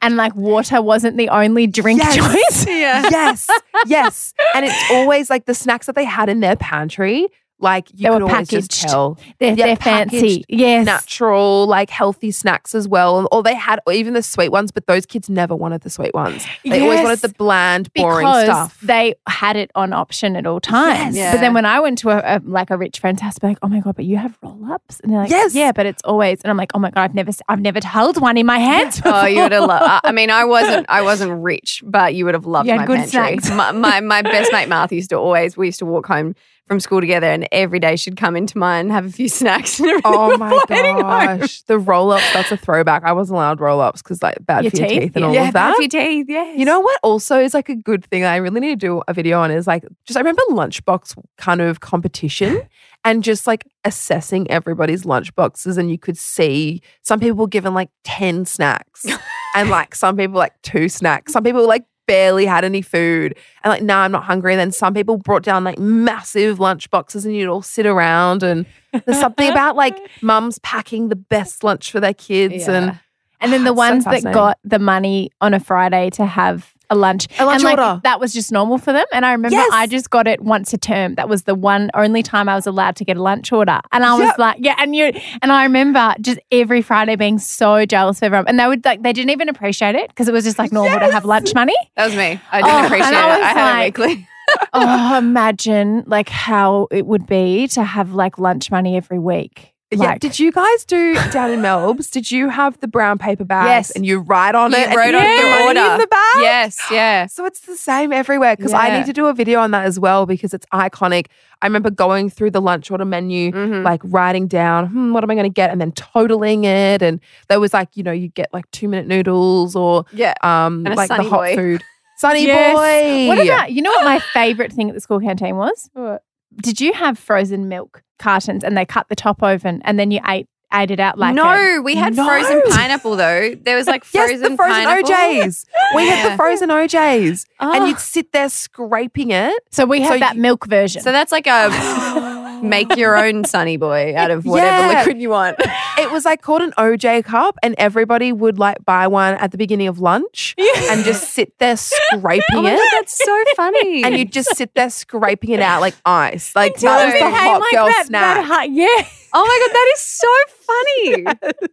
and 0.03 0.17
like 0.17 0.35
water 0.35 0.83
wasn't 0.83 1.17
the 1.17 1.29
only 1.31 1.67
drink 1.67 2.01
Yes. 2.03 2.17
choice. 2.17 2.67
Yeah. 2.81 3.09
yes, 3.11 3.49
yes. 3.87 4.35
And 4.55 4.67
it's 4.67 4.91
always 4.91 5.31
like 5.31 5.47
the 5.47 5.55
snacks 5.55 5.87
that 5.87 5.95
they 5.95 6.05
had 6.05 6.29
in 6.29 6.41
their 6.41 6.57
pantry. 6.57 7.29
Like 7.61 7.91
you 7.91 7.97
They 7.99 8.09
could 8.09 8.23
always 8.23 8.49
just 8.49 8.71
packaged. 8.71 8.89
tell 8.91 9.19
They're, 9.39 9.55
Yeah, 9.55 9.67
they're 9.67 9.77
fancy. 9.77 10.45
Yes. 10.49 10.87
natural, 10.87 11.67
like 11.67 11.91
healthy 11.91 12.31
snacks 12.31 12.75
as 12.75 12.89
well. 12.89 13.29
Or 13.31 13.43
they 13.43 13.55
had 13.55 13.81
or 13.87 13.93
even 13.93 14.15
the 14.15 14.23
sweet 14.23 14.51
ones, 14.51 14.71
but 14.73 14.87
those 14.87 15.07
kids 15.07 15.29
never 15.29 15.55
wanted 15.55 15.83
the 15.83 15.91
sweet 15.91 16.15
ones. 16.15 16.45
They 16.65 16.81
always 16.81 17.03
wanted 17.03 17.21
the 17.21 17.29
bland, 17.31 17.93
boring 17.95 18.27
because 18.27 18.45
stuff. 18.45 18.81
they 18.83 19.15
had 19.29 19.57
it 19.57 19.71
on 19.75 19.93
option 19.93 20.37
at 20.37 20.47
all 20.47 20.61
times. 20.61 21.17
Yes. 21.17 21.35
But 21.35 21.41
then 21.41 21.55
when 21.55 21.65
I 21.65 21.81
went 21.81 21.99
to 21.99 22.11
a, 22.11 22.37
a 22.37 22.41
like 22.45 22.71
a 22.71 22.77
rich 22.79 22.99
friend's 23.01 23.21
house, 23.23 23.35
they're 23.41 23.51
like, 23.51 23.59
"Oh 23.63 23.69
my 23.69 23.81
god, 23.81 23.97
but 23.97 24.05
you 24.05 24.17
have 24.17 24.39
roll 24.43 24.73
ups," 24.73 25.01
and 25.01 25.13
they're 25.13 25.21
like, 25.21 25.31
Yes. 25.31 25.55
yeah, 25.55 25.73
but 25.73 25.87
it's 25.87 26.03
always." 26.05 26.41
And 26.43 26.51
I'm 26.51 26.57
like, 26.57 26.71
"Oh 26.75 26.79
my 26.79 26.91
god, 26.91 27.03
I've 27.03 27.15
never, 27.15 27.33
I've 27.49 27.61
never 27.61 27.81
held 27.85 28.21
one 28.21 28.37
in 28.37 28.47
my 28.47 28.59
hands." 28.59 29.01
Oh, 29.13 29.27
you 29.27 29.43
would 29.43 29.53
have 29.53 29.65
loved. 29.69 30.01
I 30.07 30.13
mean, 30.13 30.31
I 30.31 30.45
wasn't. 30.45 30.87
I 30.89 31.03
wasn't 31.03 31.43
rich, 31.43 31.83
but 31.85 32.15
you 32.15 32.25
would 32.25 32.35
have 32.35 32.47
loved 32.47 32.69
You 32.69 32.77
my 32.77 32.87
good 32.87 32.99
pantry. 33.11 33.39
snacks. 33.41 33.51
My, 33.51 33.73
my 33.73 34.01
my 34.01 34.23
best 34.23 34.53
mate 34.53 34.69
Martha 34.69 34.95
used 34.95 35.11
to 35.11 35.17
always. 35.17 35.57
We 35.57 35.67
used 35.67 35.81
to 35.81 35.87
walk 35.87 36.07
home 36.07 36.35
from 36.71 36.79
school 36.79 37.01
together, 37.01 37.27
and 37.27 37.49
every 37.51 37.81
day 37.81 37.97
she'd 37.97 38.17
come 38.17 38.37
into 38.37 38.57
mine 38.57 38.83
and 38.87 38.93
have 38.93 39.05
a 39.05 39.11
few 39.11 39.29
snacks. 39.41 39.81
And 39.81 40.01
Oh 40.05 40.37
my 40.39 40.51
before 40.51 40.63
heading 40.69 40.95
home. 40.95 41.39
gosh. 41.41 41.63
The 41.63 41.81
roll 41.81 42.13
ups, 42.13 42.33
that's 42.33 42.53
a 42.53 42.57
throwback. 42.57 43.03
I 43.03 43.11
wasn't 43.11 43.39
allowed 43.39 43.61
roll 43.61 43.81
ups 43.81 44.03
because 44.03 44.23
like 44.23 44.37
bad 44.47 44.63
Your 44.63 44.71
for 44.71 44.77
your 44.77 44.87
teeth? 44.89 45.01
teeth 45.01 45.17
and 45.17 45.23
Yeah. 45.23 45.27
all 45.29 45.35
Yeah, 45.35 45.49
of 45.49 45.55
that. 45.55 45.67
have 45.71 45.77
your 45.81 45.89
teeth. 45.89 46.27
Yes. 46.29 46.57
You 46.57 46.65
know 46.65 46.79
what 46.79 47.01
also 47.03 47.41
is 47.41 47.55
like 47.55 47.69
a 47.69 47.75
good 47.75 48.05
thing 48.05 48.25
I 48.25 48.37
really 48.37 48.61
need 48.61 48.69
to 48.81 48.87
do 48.87 49.03
a 49.09 49.13
video 49.13 49.41
on 49.41 49.51
is 49.51 49.67
like 49.67 49.85
just 50.07 50.17
I 50.17 50.21
remember 50.21 50.43
lunchbox 50.51 51.19
kind 51.39 51.61
of 51.61 51.81
competition 51.81 52.63
and 53.05 53.25
just 53.25 53.49
like 53.49 53.67
assessing 53.85 54.49
everybody's 54.49 55.03
lunchboxes 55.03 55.77
and 55.77 55.91
you 55.91 55.99
could 55.99 56.17
see 56.17 56.83
some 57.03 57.19
people 57.19 57.39
were 57.39 57.49
given 57.49 57.75
like 57.75 57.91
10 58.05 58.45
snacks 58.45 59.07
and 59.57 59.71
like 59.71 59.97
some 59.97 60.17
people 60.17 60.39
like 60.39 60.53
two 60.63 60.89
snacks. 60.89 61.33
Some 61.33 61.43
people 61.43 61.67
like 61.67 61.85
barely 62.11 62.45
had 62.45 62.65
any 62.65 62.83
food 62.83 63.37
and 63.63 63.71
like 63.71 63.83
nah 63.83 64.03
I'm 64.03 64.11
not 64.11 64.25
hungry. 64.25 64.53
And 64.53 64.61
then 64.61 64.73
some 64.73 64.95
people 64.95 65.17
brought 65.17 65.45
down 65.45 65.63
like 65.63 65.79
massive 65.79 66.59
lunch 66.59 66.91
boxes 66.91 67.25
and 67.25 67.37
you'd 67.37 67.49
all 67.49 67.63
sit 67.63 67.87
around 67.87 68.43
and 68.43 68.67
there's 69.07 69.21
something 69.21 69.49
about 69.49 69.77
like 69.77 69.97
mums 70.23 70.59
packing 70.59 71.09
the 71.09 71.17
best 71.17 71.63
lunch 71.63 71.93
for 71.93 72.01
their 72.01 72.15
kids 72.15 72.67
and 72.69 72.87
Yeah. 72.87 72.97
And 73.41 73.53
then 73.53 73.65
the 73.65 73.71
So 73.75 73.75
ones 73.75 74.05
that 74.05 74.23
got 74.35 74.59
the 74.65 74.79
money 74.79 75.31
on 75.41 75.55
a 75.55 75.61
Friday 75.61 76.11
to 76.11 76.27
have 76.27 76.75
a 76.91 76.95
lunch, 76.97 77.27
A 77.39 77.45
lunch 77.47 77.57
and 77.57 77.65
like 77.65 77.79
order. 77.79 78.01
that 78.05 78.21
was 78.21 78.33
just 78.33 78.51
normal 78.53 78.77
for 78.79 78.93
them. 78.93 79.07
And 79.13 79.25
I 79.25 79.33
remember 79.33 79.55
Yes. 79.57 79.71
I 79.73 79.87
just 79.87 80.11
got 80.11 80.27
it 80.27 80.41
once 80.43 80.73
a 80.73 80.79
term. 80.79 81.15
That 81.15 81.29
was 81.29 81.45
the 81.45 81.55
one 81.55 81.91
only 81.95 82.23
time 82.23 82.49
I 82.49 82.55
was 82.57 82.67
allowed 82.67 82.97
to 82.97 83.05
get 83.05 83.17
a 83.17 83.23
lunch 83.23 83.53
order. 83.53 83.81
And 83.93 84.05
I 84.05 84.13
was 84.15 84.27
Yep. 84.27 84.39
like, 84.39 84.57
yeah. 84.61 84.75
And 84.79 84.95
you 84.95 85.13
and 85.41 85.53
I 85.53 85.63
remember 85.63 86.15
just 86.21 86.41
every 86.53 86.83
Friday 86.83 87.17
being 87.17 87.39
so 87.39 87.87
jealous 87.87 88.19
of 88.19 88.25
everyone. 88.25 88.49
And 88.49 88.59
they 88.59 88.67
would 88.67 88.85
like 88.85 89.03
they 89.03 89.13
didn't 89.13 89.31
even 89.31 89.49
appreciate 89.49 89.95
it 89.95 90.09
because 90.09 90.29
it 90.29 90.33
was 90.33 90.45
just 90.45 90.59
like 90.59 90.73
normal 90.73 90.99
to 90.99 91.11
have 91.13 91.25
lunch 91.25 91.55
money. 91.55 91.75
That 91.97 92.07
was 92.07 92.17
me. 92.17 92.41
I 92.53 92.61
didn't 92.63 92.75
Oh, 92.75 92.87
appreciate 92.87 93.07
and 93.07 93.15
it. 93.15 93.19
I 93.19 93.41
I, 93.41 93.53
had 93.53 93.73
like- 93.79 93.99
a 93.99 94.03
weekly. 94.03 94.27
oh, 94.73 95.19
imagine 95.19 96.03
like 96.07 96.29
how 96.29 96.89
it 96.91 97.07
would 97.07 97.27
be 97.27 97.69
to 97.69 97.85
have 97.85 98.13
like 98.15 98.39
lunch 98.39 98.71
money 98.71 98.97
every 98.97 99.19
week. 99.19 99.73
Yeah. 99.93 100.19
Did 100.19 100.39
you 100.39 100.53
guys 100.53 100.85
do 100.85 101.15
down 101.33 101.51
in 101.51 101.61
Melbs? 101.69 102.11
Did 102.11 102.31
you 102.31 102.49
have 102.49 102.79
the 102.81 102.87
brown 102.87 103.19
paper 103.19 103.45
bags 103.45 103.67
Yes. 103.69 103.91
and 103.91 104.07
you 104.07 104.21
write 104.21 104.55
on 104.55 104.71
You 104.71 104.79
it? 104.79 104.87
and 104.89 104.97
wrote 104.97 105.11
you 105.11 105.17
on 105.19 105.25
your 105.25 105.51
money 105.51 105.81
order. 105.81 105.93
in 105.95 105.99
the 105.99 106.07
bag? 106.07 106.37
Yes. 106.43 106.79
Yeah. 106.91 107.27
So 107.27 107.45
it's 107.45 107.61
the 107.61 107.77
same 107.77 108.13
everywhere 108.13 108.57
because 108.57 108.73
I 108.73 108.97
need 108.97 109.07
to 109.07 109.13
do 109.13 109.27
a 109.27 109.35
video 109.35 109.59
on 109.61 109.73
that 109.73 109.85
as 109.87 109.99
well 109.99 110.27
because 110.27 110.55
it's 110.55 110.67
iconic. 110.73 111.27
I 111.63 111.67
remember 111.67 111.91
going 111.91 112.31
through 112.31 112.53
the 112.53 112.61
lunch 112.61 112.91
order 112.91 113.05
menu, 113.05 113.51
Mhm. 113.53 113.83
like 113.85 114.01
writing 114.05 114.47
down, 114.47 114.87
hmm, 114.87 115.13
what 115.13 115.25
am 115.25 115.31
I 115.31 115.35
going 115.35 115.45
to 115.45 115.53
get? 115.55 115.71
And 115.71 115.81
then 115.81 115.93
totaling 115.93 116.65
it. 116.65 117.03
And 117.03 117.21
there 117.49 117.59
was 117.61 117.75
like, 117.75 117.97
you 117.97 118.03
know, 118.03 118.13
you 118.13 118.29
get 118.29 118.49
like 118.53 118.71
two 118.71 118.89
minute 118.89 119.07
noodles 119.09 119.75
or 119.77 120.05
Yeah. 120.13 120.35
um, 120.43 120.87
And 120.87 120.95
like 120.97 121.09
the 121.09 121.23
hot 121.23 121.31
Boy. 121.31 121.57
food. 121.57 121.83
Sunny 122.19 122.47
Yes. 122.47 122.75
boy. 122.77 123.27
What 123.29 123.45
about 123.45 123.73
you 123.73 123.83
know 123.83 123.91
what 123.91 124.05
my 124.05 124.19
favorite 124.35 124.73
thing 124.73 124.89
at 124.89 124.95
the 124.95 125.01
school 125.01 125.21
canteen 125.21 125.57
was? 125.57 125.91
What? 125.95 126.23
Did 126.63 126.81
you 126.81 126.93
have 126.93 127.19
frozen 127.19 127.67
milk 127.69 128.03
cartons 128.21 128.63
and 128.63 128.77
they 128.77 128.85
cut 128.85 129.09
the 129.09 129.17
top 129.17 129.43
open 129.43 129.83
and 129.85 129.99
then 129.99 130.11
you 130.13 130.21
ate 130.29 130.47
ate 130.73 130.93
it 130.93 131.01
out 131.01 131.19
like 131.19 131.33
a- 131.33 131.35
no, 131.35 131.83
we 131.83 131.97
had 131.97 132.15
No. 132.15 132.25
frozen 132.25 132.63
pineapple 132.71 133.17
though. 133.17 133.57
There 133.61 133.75
was 133.75 133.89
like 133.89 134.05
yes, 134.15 134.29
frozen, 134.31 134.53
the 134.53 134.57
frozen 134.57 134.85
pineapple. 134.85 135.11
OJs. 135.11 135.65
We 135.97 136.07
had 136.09 136.31
the 136.33 136.37
frozen 136.37 136.69
OJs, 136.69 137.45
and 137.59 137.83
Oh. 137.83 137.87
you'd 137.87 137.99
sit 137.99 138.31
there 138.31 138.49
scraping 138.49 139.33
it. 139.33 139.53
So 139.73 139.85
we 139.85 140.01
had 140.01 140.13
So 140.13 140.19
that 140.21 140.37
you- 140.37 140.43
milk 140.43 140.67
version. 140.69 141.03
So 141.03 141.11
that's 141.11 141.33
like 141.33 141.49
a 141.49 141.71
make 142.63 142.97
your 142.97 143.17
own 143.17 143.45
sunny 143.45 143.77
boy 143.77 144.15
out 144.17 144.31
of 144.31 144.45
whatever 144.45 144.93
Yeah. 144.93 144.99
liquid 145.01 145.21
you 145.21 145.31
want. 145.31 145.57
It 145.99 146.11
was 146.11 146.25
like 146.25 146.43
called 146.43 146.63
an 146.63 146.73
OJ 146.79 147.25
cup, 147.25 147.59
and 147.63 147.75
everybody 147.79 148.33
would 148.33 148.59
like 148.59 148.85
buy 148.85 149.07
one 149.07 149.35
at 149.35 149.51
the 149.53 149.59
beginning 149.59 149.89
of 149.89 149.99
lunch 150.01 150.55
and 150.91 151.05
just 151.05 151.31
sit 151.35 151.59
there 151.59 151.77
scraping 151.77 152.43
Oh 152.53 152.67
it. 152.67 152.77
god, 152.77 152.89
that's 152.93 153.17
so 153.17 153.45
funny. 153.57 154.05
and 154.05 154.17
you 154.17 154.25
just 154.25 154.57
sit 154.57 154.75
there 154.75 154.91
scraping 154.91 155.51
it 155.51 155.61
out 155.61 155.81
like 155.81 155.95
ice. 156.05 156.55
Like 156.57 156.75
Until 156.75 156.91
that 156.93 157.05
was 157.07 157.15
the 157.15 157.31
hot 157.31 157.61
like 157.61 157.73
girl 157.73 157.87
that, 157.87 158.07
snack. 158.07 158.37
That 158.37 158.45
hot, 158.47 158.71
yeah. 158.71 158.87
oh 159.35 159.45
my 159.45 159.67
god, 159.67 159.75
that 159.75 159.93
is 159.95 160.01
so 160.01 160.29
funny. 160.67 161.27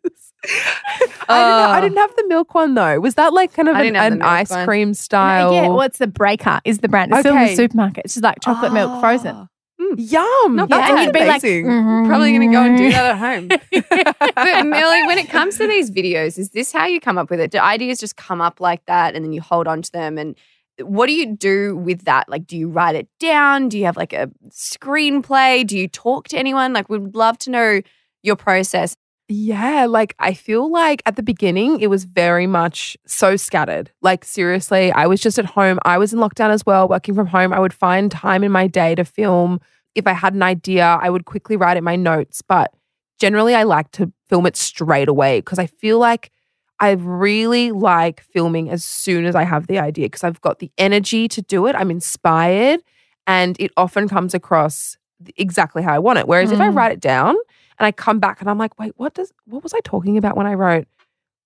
I, 0.50 1.00
didn't, 1.00 1.15
I 1.29 1.77
Oh. 1.77 1.82
didn't 1.82 1.98
have 1.98 2.15
the 2.15 2.25
milk 2.27 2.53
one 2.53 2.74
though. 2.75 3.00
Was 3.00 3.15
that 3.15 3.34
like 3.34 3.53
kind 3.53 3.67
of 3.67 3.75
an, 3.75 3.84
didn't 3.84 3.96
have 3.98 4.12
the 4.12 4.17
an 4.17 4.22
ice 4.22 4.50
one. 4.50 4.65
cream 4.65 4.94
style? 4.94 5.51
Yeah, 5.53 5.67
well, 5.70 5.82
it's 5.82 5.98
the 5.98 6.08
Breaka 6.08 6.62
is 6.63 6.79
the 6.79 6.88
brand. 6.88 7.12
It's 7.12 7.22
still 7.22 7.34
in 7.34 7.39
Okay. 7.41 7.50
the 7.51 7.56
supermarket. 7.56 8.06
It's 8.06 8.13
just 8.13 8.24
like 8.24 8.39
chocolate 8.41 8.72
milk 8.74 8.91
ah. 8.94 9.00
frozen. 9.01 9.50
Oh. 9.91 9.96
Yum. 9.98 10.56
Not 10.56 10.70
bad. 10.70 10.91
and 10.91 11.03
you'd 11.03 11.13
be 11.13 11.20
like, 11.20 11.41
amazing. 11.44 11.65
"Mhm." 11.65 12.08
Probably 12.08 12.32
going 12.32 12.50
to 12.50 12.56
go 12.56 12.63
and 12.63 12.77
do 12.77 12.91
that 12.91 13.06
at 13.06 13.17
home. 13.17 13.48
but 14.36 14.65
Millie, 14.65 15.03
when 15.08 15.17
it 15.17 15.29
comes 15.29 15.58
to 15.58 15.67
these 15.67 15.89
videos, 15.91 16.38
is 16.38 16.50
this 16.51 16.72
how 16.72 16.86
you 16.86 17.00
come 17.00 17.17
up 17.17 17.29
with 17.29 17.39
it? 17.39 17.51
Do 17.51 17.60
ideas 17.60 18.00
just 18.00 18.15
come 18.17 18.41
up 18.41 18.60
like 18.60 18.86
that 18.86 19.15
and 19.15 19.24
then 19.25 19.34
you 19.34 19.41
hold 19.41 19.67
on 19.67 19.82
to 19.82 19.91
them? 19.91 20.17
And 20.17 20.36
what 20.82 21.08
do 21.08 21.13
you 21.13 21.36
do 21.36 21.75
with 21.75 22.06
that? 22.06 22.29
Like, 22.29 22.46
do 22.46 22.58
you 22.58 22.70
write 22.70 22.96
it 22.96 23.08
down? 23.20 23.70
Do 23.70 23.77
you 23.77 23.86
have 23.86 23.98
like 23.98 24.13
a 24.13 24.29
screenplay? 24.50 25.65
Do 25.65 25.77
you 25.77 25.88
talk 25.88 26.27
to 26.29 26.38
anyone? 26.38 26.74
Like, 26.74 26.89
we'd 26.89 27.15
love 27.15 27.38
to 27.39 27.50
know 27.51 27.82
your 28.24 28.36
process. 28.36 28.96
Yeah, 29.30 29.86
like 29.88 30.16
I 30.20 30.34
feel 30.34 30.72
like 30.72 31.02
at 31.06 31.18
the 31.18 31.24
beginning 31.24 31.82
it 31.82 31.90
was 31.90 32.06
very 32.06 32.48
much 32.48 32.96
so 33.06 33.36
scattered. 33.36 33.92
Like 34.02 34.24
seriously, 34.24 34.92
I 34.94 35.06
was 35.06 35.20
just 35.20 35.38
at 35.38 35.46
home. 35.46 35.80
I 35.84 35.98
was 35.98 36.14
in 36.14 36.20
lockdown 36.20 36.50
as 36.50 36.66
well, 36.66 36.88
working 36.88 37.14
from 37.14 37.28
home. 37.28 37.52
I 37.52 37.60
would 37.60 37.74
find 37.74 38.10
time 38.10 38.44
in 38.44 38.52
my 38.54 38.68
day 38.68 38.96
to 38.96 39.04
film. 39.04 39.60
If 39.96 40.08
I 40.08 40.14
had 40.14 40.34
an 40.34 40.44
idea, 40.44 40.86
I 41.02 41.10
would 41.10 41.26
quickly 41.26 41.58
write 41.58 41.76
it 41.76 41.80
in 41.80 41.84
my 41.84 41.98
notes, 41.98 42.42
but 42.42 42.72
generally 43.20 43.54
I 43.54 43.64
like 43.64 43.92
to 43.94 44.12
film 44.30 44.46
it 44.46 44.56
straight 44.56 45.10
away 45.10 45.40
because 45.40 45.60
I 45.60 45.66
feel 45.66 46.00
like 46.00 46.32
I 46.80 46.92
really 46.92 47.72
like 47.72 48.22
filming 48.22 48.70
as 48.70 48.86
soon 48.86 49.26
as 49.26 49.36
I 49.36 49.44
have 49.44 49.68
the 49.68 49.80
idea 49.80 50.06
because 50.06 50.24
I've 50.24 50.40
got 50.42 50.60
the 50.60 50.72
energy 50.78 51.28
to 51.30 51.42
do 51.42 51.66
it. 51.68 51.76
I'm 51.76 51.92
inspired 51.92 52.82
and 53.26 53.58
it 53.60 53.72
often 53.76 54.08
comes 54.08 54.34
across 54.34 54.96
exactly 55.36 55.82
how 55.82 55.94
I 55.94 56.00
want 56.00 56.20
it. 56.20 56.28
Whereas 56.28 56.52
if 56.52 56.62
I 56.62 56.70
Mm. 56.70 56.76
write 56.76 56.92
it 56.92 57.00
down, 57.00 57.36
and 57.80 57.86
I 57.86 57.92
come 57.92 58.20
back 58.20 58.42
and 58.42 58.50
I'm 58.50 58.58
like, 58.58 58.78
wait, 58.80 58.94
what 58.98 59.14
does 59.14 59.32
what 59.46 59.64
was 59.64 59.74
I 59.74 59.80
talking 59.84 60.18
about 60.18 60.36
when 60.36 60.48
I 60.48 60.54
wrote 60.54 60.88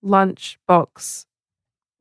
lunchbox 0.03 1.25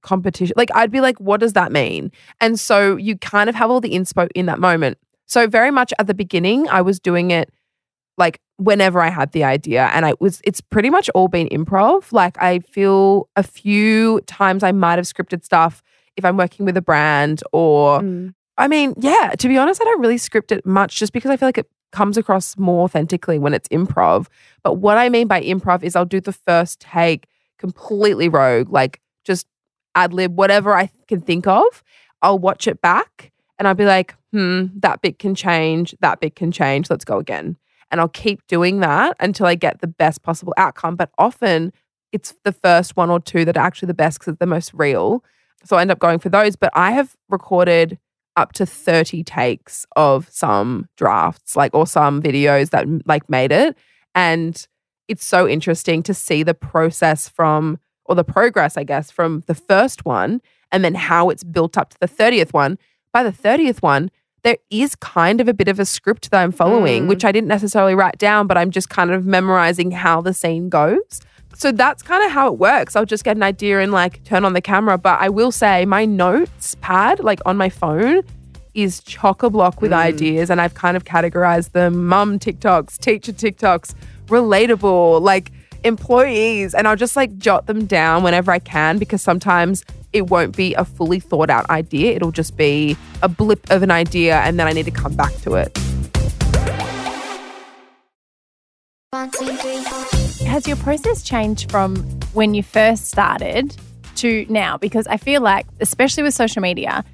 competition? 0.02 0.54
Like 0.56 0.70
I'd 0.74 0.90
be 0.90 1.00
like, 1.00 1.18
what 1.18 1.40
does 1.40 1.54
that 1.54 1.72
mean? 1.72 2.12
And 2.40 2.58
so 2.58 2.96
you 2.96 3.16
kind 3.18 3.48
of 3.48 3.54
have 3.54 3.70
all 3.70 3.80
the 3.80 3.92
inspo 3.92 4.28
in 4.34 4.46
that 4.46 4.58
moment. 4.58 4.98
So 5.26 5.46
very 5.46 5.70
much 5.70 5.92
at 5.98 6.06
the 6.06 6.14
beginning, 6.14 6.68
I 6.68 6.82
was 6.82 6.98
doing 6.98 7.30
it 7.30 7.50
like 8.18 8.40
whenever 8.56 9.00
I 9.00 9.08
had 9.08 9.32
the 9.32 9.44
idea. 9.44 9.90
And 9.92 10.06
I 10.06 10.14
was 10.20 10.40
it's 10.44 10.60
pretty 10.60 10.90
much 10.90 11.08
all 11.10 11.28
been 11.28 11.48
improv. 11.48 12.12
Like 12.12 12.40
I 12.40 12.60
feel 12.60 13.28
a 13.36 13.42
few 13.42 14.20
times 14.22 14.62
I 14.62 14.72
might 14.72 14.96
have 14.96 15.06
scripted 15.06 15.44
stuff 15.44 15.82
if 16.16 16.24
I'm 16.24 16.36
working 16.36 16.66
with 16.66 16.76
a 16.76 16.82
brand 16.82 17.42
or 17.52 18.00
mm. 18.00 18.34
I 18.58 18.68
mean, 18.68 18.92
yeah, 18.98 19.32
to 19.38 19.48
be 19.48 19.56
honest, 19.56 19.80
I 19.80 19.84
don't 19.84 20.00
really 20.02 20.18
script 20.18 20.52
it 20.52 20.66
much 20.66 20.96
just 20.96 21.14
because 21.14 21.30
I 21.30 21.38
feel 21.38 21.48
like 21.48 21.56
it 21.56 21.70
comes 21.92 22.16
across 22.16 22.56
more 22.56 22.84
authentically 22.84 23.38
when 23.38 23.54
it's 23.54 23.68
improv. 23.68 24.26
But 24.62 24.74
what 24.74 24.98
I 24.98 25.08
mean 25.08 25.26
by 25.26 25.42
improv 25.42 25.82
is 25.82 25.96
I'll 25.96 26.04
do 26.04 26.20
the 26.20 26.32
first 26.32 26.80
take 26.80 27.26
completely 27.58 28.28
rogue, 28.28 28.70
like 28.70 29.00
just 29.24 29.46
ad 29.94 30.12
lib, 30.12 30.36
whatever 30.36 30.74
I 30.74 30.90
can 31.08 31.20
think 31.20 31.46
of. 31.46 31.82
I'll 32.22 32.38
watch 32.38 32.66
it 32.66 32.80
back 32.80 33.32
and 33.58 33.66
I'll 33.66 33.74
be 33.74 33.84
like, 33.84 34.14
hmm, 34.32 34.66
that 34.76 35.02
bit 35.02 35.18
can 35.18 35.34
change, 35.34 35.94
that 36.00 36.20
bit 36.20 36.36
can 36.36 36.52
change, 36.52 36.90
let's 36.90 37.04
go 37.04 37.18
again. 37.18 37.56
And 37.90 38.00
I'll 38.00 38.08
keep 38.08 38.46
doing 38.46 38.80
that 38.80 39.16
until 39.20 39.46
I 39.46 39.56
get 39.56 39.80
the 39.80 39.86
best 39.86 40.22
possible 40.22 40.54
outcome. 40.56 40.96
But 40.96 41.10
often 41.18 41.72
it's 42.12 42.34
the 42.44 42.52
first 42.52 42.96
one 42.96 43.10
or 43.10 43.20
two 43.20 43.44
that 43.44 43.56
are 43.56 43.66
actually 43.66 43.86
the 43.86 43.94
best 43.94 44.18
because 44.18 44.32
it's 44.32 44.38
the 44.38 44.46
most 44.46 44.72
real. 44.74 45.24
So 45.64 45.76
I 45.76 45.82
end 45.82 45.90
up 45.90 45.98
going 45.98 46.18
for 46.18 46.28
those. 46.28 46.56
But 46.56 46.70
I 46.74 46.92
have 46.92 47.16
recorded 47.28 47.98
up 48.40 48.52
to 48.54 48.66
30 48.66 49.22
takes 49.22 49.86
of 49.96 50.28
some 50.30 50.88
drafts, 50.96 51.54
like, 51.56 51.74
or 51.74 51.86
some 51.86 52.20
videos 52.22 52.70
that 52.70 52.86
like 53.06 53.28
made 53.30 53.52
it. 53.52 53.76
And 54.14 54.66
it's 55.08 55.24
so 55.24 55.46
interesting 55.48 56.02
to 56.04 56.14
see 56.14 56.42
the 56.42 56.54
process 56.54 57.28
from, 57.28 57.78
or 58.06 58.14
the 58.14 58.24
progress, 58.24 58.76
I 58.76 58.84
guess, 58.84 59.10
from 59.10 59.42
the 59.46 59.54
first 59.54 60.04
one 60.04 60.40
and 60.72 60.84
then 60.84 60.94
how 60.94 61.30
it's 61.30 61.44
built 61.44 61.76
up 61.76 61.90
to 61.90 61.98
the 62.00 62.08
30th 62.08 62.52
one. 62.52 62.78
By 63.12 63.22
the 63.22 63.32
30th 63.32 63.82
one, 63.82 64.10
there 64.42 64.56
is 64.70 64.94
kind 64.96 65.40
of 65.40 65.48
a 65.48 65.52
bit 65.54 65.68
of 65.68 65.78
a 65.78 65.84
script 65.84 66.30
that 66.30 66.40
I'm 66.42 66.52
following, 66.52 67.04
Mm. 67.04 67.08
which 67.08 67.24
I 67.24 67.32
didn't 67.32 67.48
necessarily 67.48 67.94
write 67.94 68.18
down, 68.18 68.46
but 68.46 68.56
I'm 68.56 68.70
just 68.70 68.88
kind 68.88 69.10
of 69.10 69.26
memorizing 69.26 69.90
how 69.90 70.22
the 70.22 70.32
scene 70.32 70.68
goes. 70.70 71.20
So 71.54 71.72
that's 71.72 72.02
kind 72.02 72.24
of 72.24 72.30
how 72.30 72.52
it 72.52 72.58
works. 72.58 72.96
I'll 72.96 73.04
just 73.04 73.24
get 73.24 73.36
an 73.36 73.42
idea 73.42 73.80
and 73.80 73.92
like 73.92 74.24
turn 74.24 74.44
on 74.44 74.54
the 74.54 74.60
camera. 74.62 74.96
But 74.96 75.20
I 75.20 75.28
will 75.28 75.52
say 75.52 75.84
my 75.84 76.04
notes 76.04 76.74
pad, 76.76 77.20
like 77.20 77.40
on 77.44 77.56
my 77.56 77.68
phone, 77.68 78.22
is 78.74 79.00
chock 79.00 79.42
a 79.42 79.50
block 79.50 79.82
with 79.82 79.90
mm. 79.90 79.96
ideas. 79.96 80.50
And 80.50 80.60
I've 80.60 80.74
kind 80.74 80.96
of 80.96 81.04
categorized 81.04 81.72
them 81.72 82.06
mum 82.06 82.38
TikToks, 82.38 82.98
teacher 82.98 83.32
TikToks, 83.32 83.94
relatable, 84.26 85.20
like 85.20 85.52
employees. 85.84 86.74
And 86.74 86.88
I'll 86.88 86.96
just 86.96 87.16
like 87.16 87.36
jot 87.36 87.66
them 87.66 87.86
down 87.86 88.22
whenever 88.22 88.50
I 88.52 88.58
can 88.58 88.98
because 88.98 89.22
sometimes 89.22 89.84
it 90.12 90.28
won't 90.28 90.56
be 90.56 90.74
a 90.74 90.84
fully 90.84 91.20
thought 91.20 91.50
out 91.50 91.68
idea. 91.70 92.14
It'll 92.14 92.32
just 92.32 92.56
be 92.56 92.96
a 93.22 93.28
blip 93.28 93.70
of 93.70 93.82
an 93.82 93.90
idea 93.90 94.40
and 94.40 94.58
then 94.58 94.66
I 94.66 94.72
need 94.72 94.86
to 94.86 94.90
come 94.90 95.14
back 95.14 95.34
to 95.42 95.54
it. 95.54 95.78
One, 99.10 99.30
two, 99.32 99.46
three, 99.56 99.82
four. 99.82 100.29
Has 100.50 100.66
your 100.66 100.78
process 100.78 101.22
changed 101.22 101.70
from 101.70 101.94
when 102.32 102.54
you 102.54 102.64
first 102.64 103.06
started 103.06 103.76
to 104.16 104.44
now? 104.48 104.76
Because 104.76 105.06
I 105.06 105.16
feel 105.16 105.40
like, 105.40 105.64
especially 105.78 106.24
with 106.24 106.34
social 106.34 106.60
media, 106.60 107.04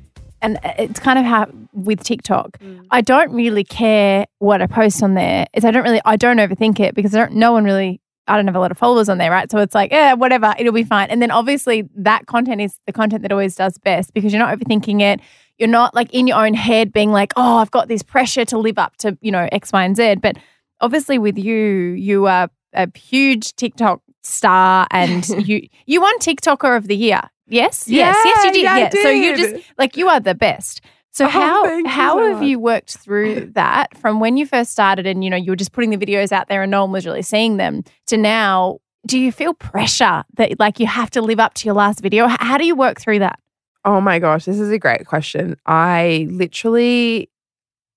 and 0.41 0.59
it's 0.65 0.99
kind 0.99 1.19
of 1.19 1.27
how 1.27 1.47
with 1.75 2.03
TikTok, 2.03 2.59
mm. 2.59 2.87
I 2.91 3.03
don't 3.03 3.31
really 3.33 3.63
care 3.63 4.25
what 4.39 4.63
I 4.63 4.67
post 4.67 5.03
on 5.03 5.13
there. 5.13 5.45
Is 5.53 5.67
I 5.67 5.71
don't 5.71 5.85
really, 5.85 6.01
I 6.07 6.17
don't 6.17 6.39
overthink 6.39 6.81
it 6.81 6.95
because 6.95 7.15
I 7.15 7.19
don't, 7.19 7.33
no 7.35 7.53
one 7.53 7.65
really, 7.65 8.01
I 8.27 8.37
don't 8.37 8.47
have 8.47 8.57
a 8.57 8.59
lot 8.59 8.71
of 8.71 8.79
followers 8.79 9.11
on 9.11 9.19
there, 9.19 9.31
right? 9.31 9.51
So 9.51 9.59
it's 9.59 9.75
like, 9.75 9.93
yeah, 9.93 10.15
whatever, 10.15 10.55
it'll 10.59 10.73
be 10.73 10.85
fine. 10.85 11.11
And 11.11 11.21
then 11.21 11.31
obviously 11.31 11.87
that 11.95 12.25
content 12.25 12.63
is 12.63 12.81
the 12.87 12.93
content 12.95 13.21
that 13.21 13.33
always 13.33 13.55
does 13.55 13.77
best 13.77 14.15
because 14.15 14.33
you're 14.33 14.43
not 14.43 14.59
overthinking 14.59 15.03
it. 15.03 15.21
You're 15.59 15.69
not 15.69 15.95
like 15.95 16.11
in 16.15 16.27
your 16.27 16.43
own 16.43 16.55
head 16.55 16.91
being 16.91 17.13
like, 17.13 17.35
oh, 17.37 17.59
I've 17.59 17.71
got 17.71 17.89
this 17.89 18.03
pressure 18.03 18.47
to 18.47 18.57
live 18.57 18.79
up 18.79 18.97
to, 18.97 19.19
you 19.21 19.31
know, 19.31 19.47
X, 19.53 19.75
Y, 19.75 19.85
and 19.85 19.95
Z. 19.95 20.15
But 20.23 20.39
obviously 20.81 21.19
with 21.19 21.37
you, 21.37 21.91
you 21.91 22.25
are 22.29 22.49
a 22.77 22.89
huge 22.99 23.55
TikTok 23.57 24.03
star 24.23 24.87
and 24.91 25.27
you 25.49 25.69
you 25.87 26.01
won 26.01 26.19
TikToker 26.19 26.77
of 26.77 26.89
the 26.89 26.97
year. 26.97 27.21
Yes? 27.49 27.87
yes, 27.87 28.17
yes, 28.25 28.45
you 28.45 28.53
did. 28.53 28.63
Yeah, 28.65 28.77
yeah. 28.79 28.91
So 28.91 29.09
you 29.09 29.37
did. 29.37 29.57
just 29.57 29.73
like 29.79 29.97
you 29.97 30.09
are 30.09 30.21
the 30.21 30.35
best. 30.35 30.81
So 31.13 31.25
Oh, 31.25 31.29
how 31.29 31.65
you 31.65 31.87
how 31.87 32.19
have 32.19 32.43
you 32.43 32.59
worked 32.59 32.99
through 32.99 33.53
that 33.55 33.97
from 33.97 34.21
when 34.21 34.37
you 34.37 34.45
first 34.45 34.71
started 34.73 35.07
and 35.07 35.25
you 35.25 35.31
know 35.31 35.37
you 35.37 35.53
were 35.53 35.57
just 35.57 35.73
putting 35.73 35.91
the 35.91 35.97
videos 35.97 36.31
out 36.31 36.49
there 36.49 36.63
and 36.63 36.71
no 36.71 36.83
one 36.83 36.93
was 36.93 37.07
really 37.07 37.23
seeing 37.23 37.57
them 37.57 37.85
to 38.09 38.17
now? 38.17 38.79
Do 39.07 39.19
you 39.19 39.31
feel 39.31 39.55
pressure 39.55 40.25
that 40.37 40.59
like 40.59 40.81
you 40.81 40.87
have 40.87 41.11
to 41.13 41.23
live 41.23 41.39
up 41.39 41.55
to 41.55 41.67
your 41.67 41.75
last 41.75 42.01
video? 42.01 42.27
How 42.27 42.59
do 42.59 42.67
you 42.67 42.75
work 42.75 43.01
through 43.01 43.21
that? 43.21 43.39
Oh 43.85 44.01
my 44.01 44.19
gosh, 44.19 44.45
this 44.45 44.59
is 44.59 44.71
a 44.71 44.79
great 44.81 45.07
question. 45.07 45.57
I 45.65 46.27
literally 46.29 47.31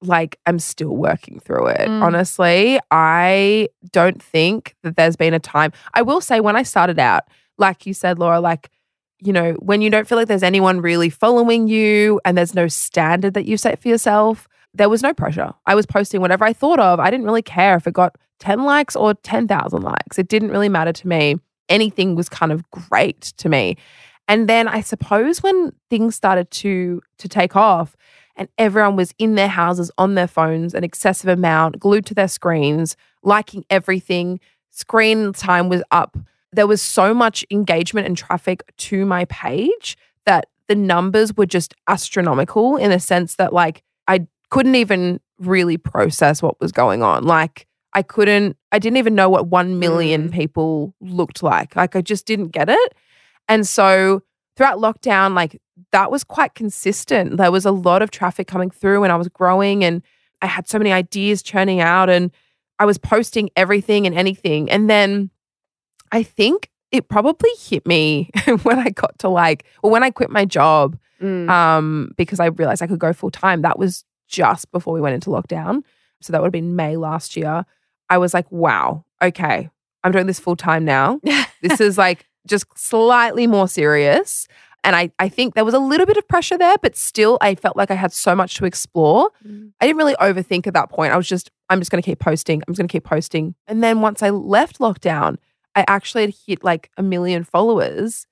like 0.01 0.39
I'm 0.45 0.59
still 0.59 0.95
working 0.95 1.39
through 1.39 1.67
it. 1.67 1.87
Mm. 1.87 2.01
Honestly, 2.01 2.79
I 2.91 3.69
don't 3.91 4.21
think 4.21 4.75
that 4.83 4.95
there's 4.95 5.15
been 5.15 5.33
a 5.33 5.39
time. 5.39 5.71
I 5.93 6.01
will 6.01 6.21
say 6.21 6.39
when 6.39 6.55
I 6.55 6.63
started 6.63 6.99
out, 6.99 7.23
like 7.57 7.85
you 7.85 7.93
said, 7.93 8.19
Laura, 8.19 8.39
like 8.39 8.69
you 9.21 9.33
know, 9.33 9.53
when 9.53 9.81
you 9.81 9.89
don't 9.89 10.07
feel 10.07 10.17
like 10.17 10.27
there's 10.27 10.43
anyone 10.43 10.79
really 10.79 11.09
following 11.09 11.67
you 11.67 12.21
and 12.23 12.37
there's 12.37 12.55
no 12.55 12.67
standard 12.67 13.33
that 13.33 13.45
you 13.45 13.57
set 13.57 13.81
for 13.81 13.89
yourself, 13.89 14.47
there 14.73 14.89
was 14.89 15.03
no 15.03 15.13
pressure. 15.13 15.53
I 15.65 15.75
was 15.75 15.85
posting 15.85 16.21
whatever 16.21 16.45
I 16.45 16.53
thought 16.53 16.79
of. 16.79 16.99
I 16.99 17.09
didn't 17.09 17.25
really 17.25 17.41
care 17.41 17.75
if 17.75 17.85
it 17.85 17.93
got 17.93 18.15
10 18.39 18.63
likes 18.63 18.95
or 18.95 19.13
10,000 19.13 19.81
likes. 19.81 20.17
It 20.17 20.29
didn't 20.29 20.51
really 20.51 20.69
matter 20.69 20.93
to 20.93 21.07
me. 21.07 21.35
Anything 21.67 22.15
was 22.15 22.29
kind 22.29 22.51
of 22.51 22.63
great 22.71 23.21
to 23.37 23.49
me. 23.49 23.75
And 24.29 24.47
then 24.47 24.67
I 24.67 24.81
suppose 24.81 25.41
when 25.41 25.73
things 25.89 26.15
started 26.15 26.49
to 26.51 27.01
to 27.17 27.27
take 27.27 27.55
off 27.55 27.95
and 28.39 28.47
everyone 28.57 28.95
was 28.95 29.13
in 29.19 29.35
their 29.35 29.49
houses 29.49 29.91
on 29.97 30.15
their 30.15 30.27
phones 30.27 30.73
an 30.73 30.83
excessive 30.83 31.29
amount, 31.29 31.79
glued 31.79 32.05
to 32.07 32.15
their 32.15 32.27
screens, 32.27 32.95
liking 33.21 33.65
everything, 33.69 34.39
screen 34.71 35.33
time 35.33 35.69
was 35.69 35.83
up. 35.91 36.17
There 36.51 36.65
was 36.65 36.81
so 36.81 37.13
much 37.13 37.45
engagement 37.51 38.07
and 38.07 38.17
traffic 38.17 38.63
to 38.77 39.05
my 39.05 39.25
page 39.25 39.97
that 40.25 40.47
the 40.67 40.75
numbers 40.75 41.35
were 41.35 41.45
just 41.45 41.75
astronomical 41.87 42.77
in 42.77 42.89
the 42.91 42.99
sense 42.99 43.35
that 43.35 43.53
like 43.53 43.83
I 44.07 44.25
couldn't 44.49 44.75
even 44.75 45.19
really 45.37 45.77
process 45.77 46.41
what 46.41 46.59
was 46.59 46.71
going 46.71 47.03
on. 47.03 47.23
Like 47.25 47.67
I 47.93 48.01
couldn't, 48.03 48.55
I 48.71 48.79
didn't 48.79 48.97
even 48.97 49.15
know 49.15 49.29
what 49.29 49.47
1 49.47 49.79
million 49.79 50.29
Mm. 50.29 50.33
people 50.33 50.93
looked 51.01 51.43
like. 51.43 51.75
Like 51.75 51.95
I 51.95 52.01
just 52.01 52.25
didn't 52.25 52.49
get 52.49 52.69
it. 52.69 52.93
And 53.47 53.67
so 53.67 54.21
throughout 54.55 54.77
lockdown, 54.79 55.35
like 55.35 55.59
that 55.91 56.11
was 56.11 56.23
quite 56.23 56.55
consistent. 56.55 57.37
There 57.37 57.51
was 57.51 57.65
a 57.65 57.71
lot 57.71 58.01
of 58.01 58.11
traffic 58.11 58.47
coming 58.47 58.69
through 58.69 59.03
and 59.03 59.11
I 59.11 59.15
was 59.15 59.27
growing 59.29 59.83
and 59.83 60.01
I 60.41 60.45
had 60.47 60.67
so 60.67 60.77
many 60.77 60.91
ideas 60.91 61.41
churning 61.43 61.79
out 61.81 62.09
and 62.09 62.31
I 62.79 62.85
was 62.85 62.97
posting 62.97 63.49
everything 63.55 64.05
and 64.05 64.15
anything. 64.17 64.69
And 64.69 64.89
then 64.89 65.29
I 66.11 66.23
think 66.23 66.69
it 66.91 67.07
probably 67.09 67.51
hit 67.59 67.85
me 67.85 68.29
when 68.63 68.79
I 68.79 68.89
got 68.89 69.19
to 69.19 69.29
like, 69.29 69.65
or 69.83 69.91
when 69.91 70.03
I 70.03 70.11
quit 70.11 70.29
my 70.29 70.45
job 70.45 70.97
Mm. 71.21 71.49
um, 71.49 72.13
because 72.15 72.39
I 72.39 72.45
realized 72.45 72.81
I 72.81 72.87
could 72.87 72.97
go 72.97 73.11
full 73.11 73.29
time. 73.29 73.61
That 73.63 73.77
was 73.77 74.05
just 74.29 74.71
before 74.71 74.93
we 74.93 75.01
went 75.01 75.15
into 75.15 75.29
lockdown. 75.29 75.83
So 76.21 76.31
that 76.31 76.39
would 76.41 76.45
have 76.47 76.53
been 76.53 76.77
May 76.77 76.95
last 76.95 77.35
year. 77.35 77.65
I 78.09 78.17
was 78.17 78.33
like, 78.33 78.49
wow, 78.53 79.03
okay, 79.21 79.69
I'm 80.05 80.13
doing 80.13 80.27
this 80.27 80.39
full 80.39 80.55
time 80.55 80.85
now. 80.85 81.19
this 81.61 81.81
is 81.81 81.97
like 81.97 82.25
just 82.47 82.67
slightly 82.79 83.47
more 83.47 83.67
serious. 83.67 84.47
And 84.83 84.95
I, 84.95 85.11
I 85.19 85.27
think 85.27 85.55
there 85.55 85.65
was 85.65 85.73
a 85.73 85.79
little 85.79 86.05
bit 86.05 86.17
of 86.17 86.27
pressure 86.27 86.57
there, 86.57 86.77
but 86.81 86.95
still, 86.95 87.37
I 87.41 87.55
felt 87.55 87.75
like 87.75 87.91
I 87.91 87.95
had 87.95 88.13
so 88.13 88.35
much 88.35 88.55
to 88.55 88.65
explore. 88.65 89.29
Mm. 89.45 89.73
I 89.81 89.87
didn't 89.87 89.97
really 89.97 90.15
overthink 90.15 90.67
at 90.67 90.73
that 90.73 90.89
point. 90.89 91.11
I 91.11 91.17
was 91.17 91.27
just, 91.27 91.51
I'm 91.69 91.79
just 91.79 91.91
going 91.91 92.01
to 92.01 92.05
keep 92.05 92.19
posting. 92.19 92.61
I'm 92.67 92.73
just 92.73 92.79
going 92.79 92.87
to 92.87 92.91
keep 92.91 93.03
posting. 93.03 93.55
And 93.67 93.83
then 93.83 94.01
once 94.01 94.23
I 94.23 94.29
left 94.29 94.79
lockdown, 94.79 95.37
I 95.75 95.83
actually 95.87 96.23
had 96.27 96.35
hit 96.47 96.63
like 96.63 96.89
a 96.97 97.03
million 97.03 97.43
followers. 97.43 98.25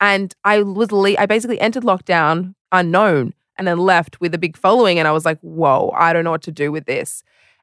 And 0.00 0.34
I 0.44 0.62
was, 0.62 0.90
le- 0.90 1.16
I 1.16 1.26
basically 1.26 1.60
entered 1.60 1.84
lockdown 1.84 2.54
unknown 2.72 3.32
and 3.56 3.68
then 3.68 3.78
left 3.78 4.20
with 4.20 4.34
a 4.34 4.38
big 4.38 4.56
following. 4.56 4.98
And 4.98 5.06
I 5.06 5.12
was 5.12 5.24
like, 5.24 5.38
whoa, 5.40 5.92
I 5.96 6.12
don't 6.12 6.24
know 6.24 6.32
what 6.32 6.42
to 6.42 6.52
do 6.52 6.72
with 6.72 6.86
this. 6.86 7.22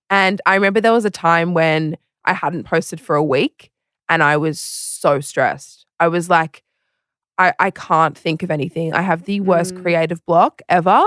And 0.09 0.41
I 0.45 0.55
remember 0.55 0.79
there 0.79 0.93
was 0.93 1.05
a 1.05 1.11
time 1.11 1.53
when 1.53 1.97
I 2.25 2.33
hadn't 2.33 2.63
posted 2.63 3.01
for 3.01 3.15
a 3.15 3.23
week 3.23 3.71
and 4.07 4.23
I 4.23 4.37
was 4.37 4.59
so 4.59 5.19
stressed. 5.19 5.85
I 5.99 6.07
was 6.07 6.29
like, 6.29 6.63
I, 7.41 7.53
I 7.67 7.71
can't 7.71 8.17
think 8.17 8.43
of 8.43 8.51
anything. 8.51 8.93
I 8.93 9.01
have 9.01 9.23
the 9.23 9.39
worst 9.41 9.73
Mm. 9.75 9.81
creative 9.81 10.25
block 10.25 10.61
ever. 10.69 11.01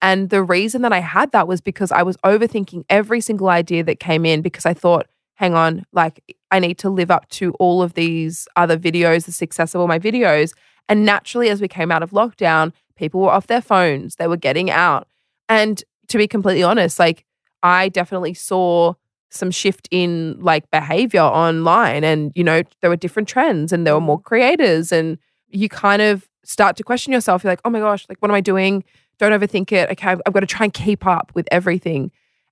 And 0.00 0.30
the 0.30 0.42
reason 0.42 0.82
that 0.82 0.92
I 0.92 1.00
had 1.00 1.32
that 1.32 1.48
was 1.48 1.60
because 1.60 1.90
I 1.90 2.02
was 2.02 2.16
overthinking 2.18 2.84
every 2.88 3.20
single 3.20 3.48
idea 3.48 3.82
that 3.84 3.98
came 3.98 4.24
in 4.24 4.42
because 4.42 4.66
I 4.66 4.74
thought, 4.74 5.06
hang 5.34 5.54
on, 5.54 5.84
like 5.92 6.14
I 6.50 6.58
need 6.60 6.78
to 6.78 6.90
live 6.90 7.10
up 7.10 7.28
to 7.30 7.52
all 7.54 7.82
of 7.82 7.94
these 7.94 8.46
other 8.54 8.76
videos, 8.78 9.24
the 9.26 9.32
success 9.32 9.74
of 9.74 9.80
all 9.80 9.88
my 9.88 9.98
videos. 9.98 10.52
And 10.88 11.04
naturally, 11.04 11.48
as 11.48 11.60
we 11.60 11.68
came 11.68 11.90
out 11.90 12.02
of 12.02 12.10
lockdown, 12.10 12.72
people 12.96 13.20
were 13.20 13.30
off 13.30 13.46
their 13.46 13.60
phones, 13.60 14.16
they 14.16 14.28
were 14.28 14.36
getting 14.48 14.70
out. 14.70 15.06
And 15.48 15.82
to 16.08 16.18
be 16.18 16.26
completely 16.28 16.62
honest, 16.62 16.98
like 16.98 17.24
I 17.62 17.88
definitely 17.88 18.34
saw 18.34 18.94
some 19.30 19.50
shift 19.50 19.88
in 19.90 20.36
like 20.40 20.70
behavior 20.70 21.20
online 21.20 22.02
and 22.02 22.32
you 22.34 22.42
know 22.42 22.62
there 22.80 22.88
were 22.88 22.96
different 22.96 23.28
trends 23.28 23.72
and 23.74 23.86
there 23.86 23.92
were 23.94 24.00
more 24.00 24.18
creators 24.20 24.90
and 24.90 25.18
you 25.50 25.68
kind 25.68 26.02
of 26.02 26.28
start 26.44 26.76
to 26.76 26.82
question 26.82 27.12
yourself. 27.12 27.44
You're 27.44 27.52
like 27.52 27.60
oh 27.64 27.70
my 27.70 27.80
gosh 27.80 28.06
like 28.08 28.18
what 28.18 28.30
am 28.30 28.34
i 28.34 28.40
doing? 28.40 28.84
Don't 29.18 29.32
overthink 29.32 29.72
it. 29.72 29.90
Okay 29.90 30.08
i've, 30.08 30.20
I've 30.26 30.32
got 30.32 30.40
to 30.40 30.46
try 30.46 30.64
and 30.64 30.72
keep 30.72 31.06
up 31.06 31.32
with 31.34 31.48
everything. 31.50 32.10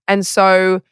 And 0.09 0.27
so 0.27 0.83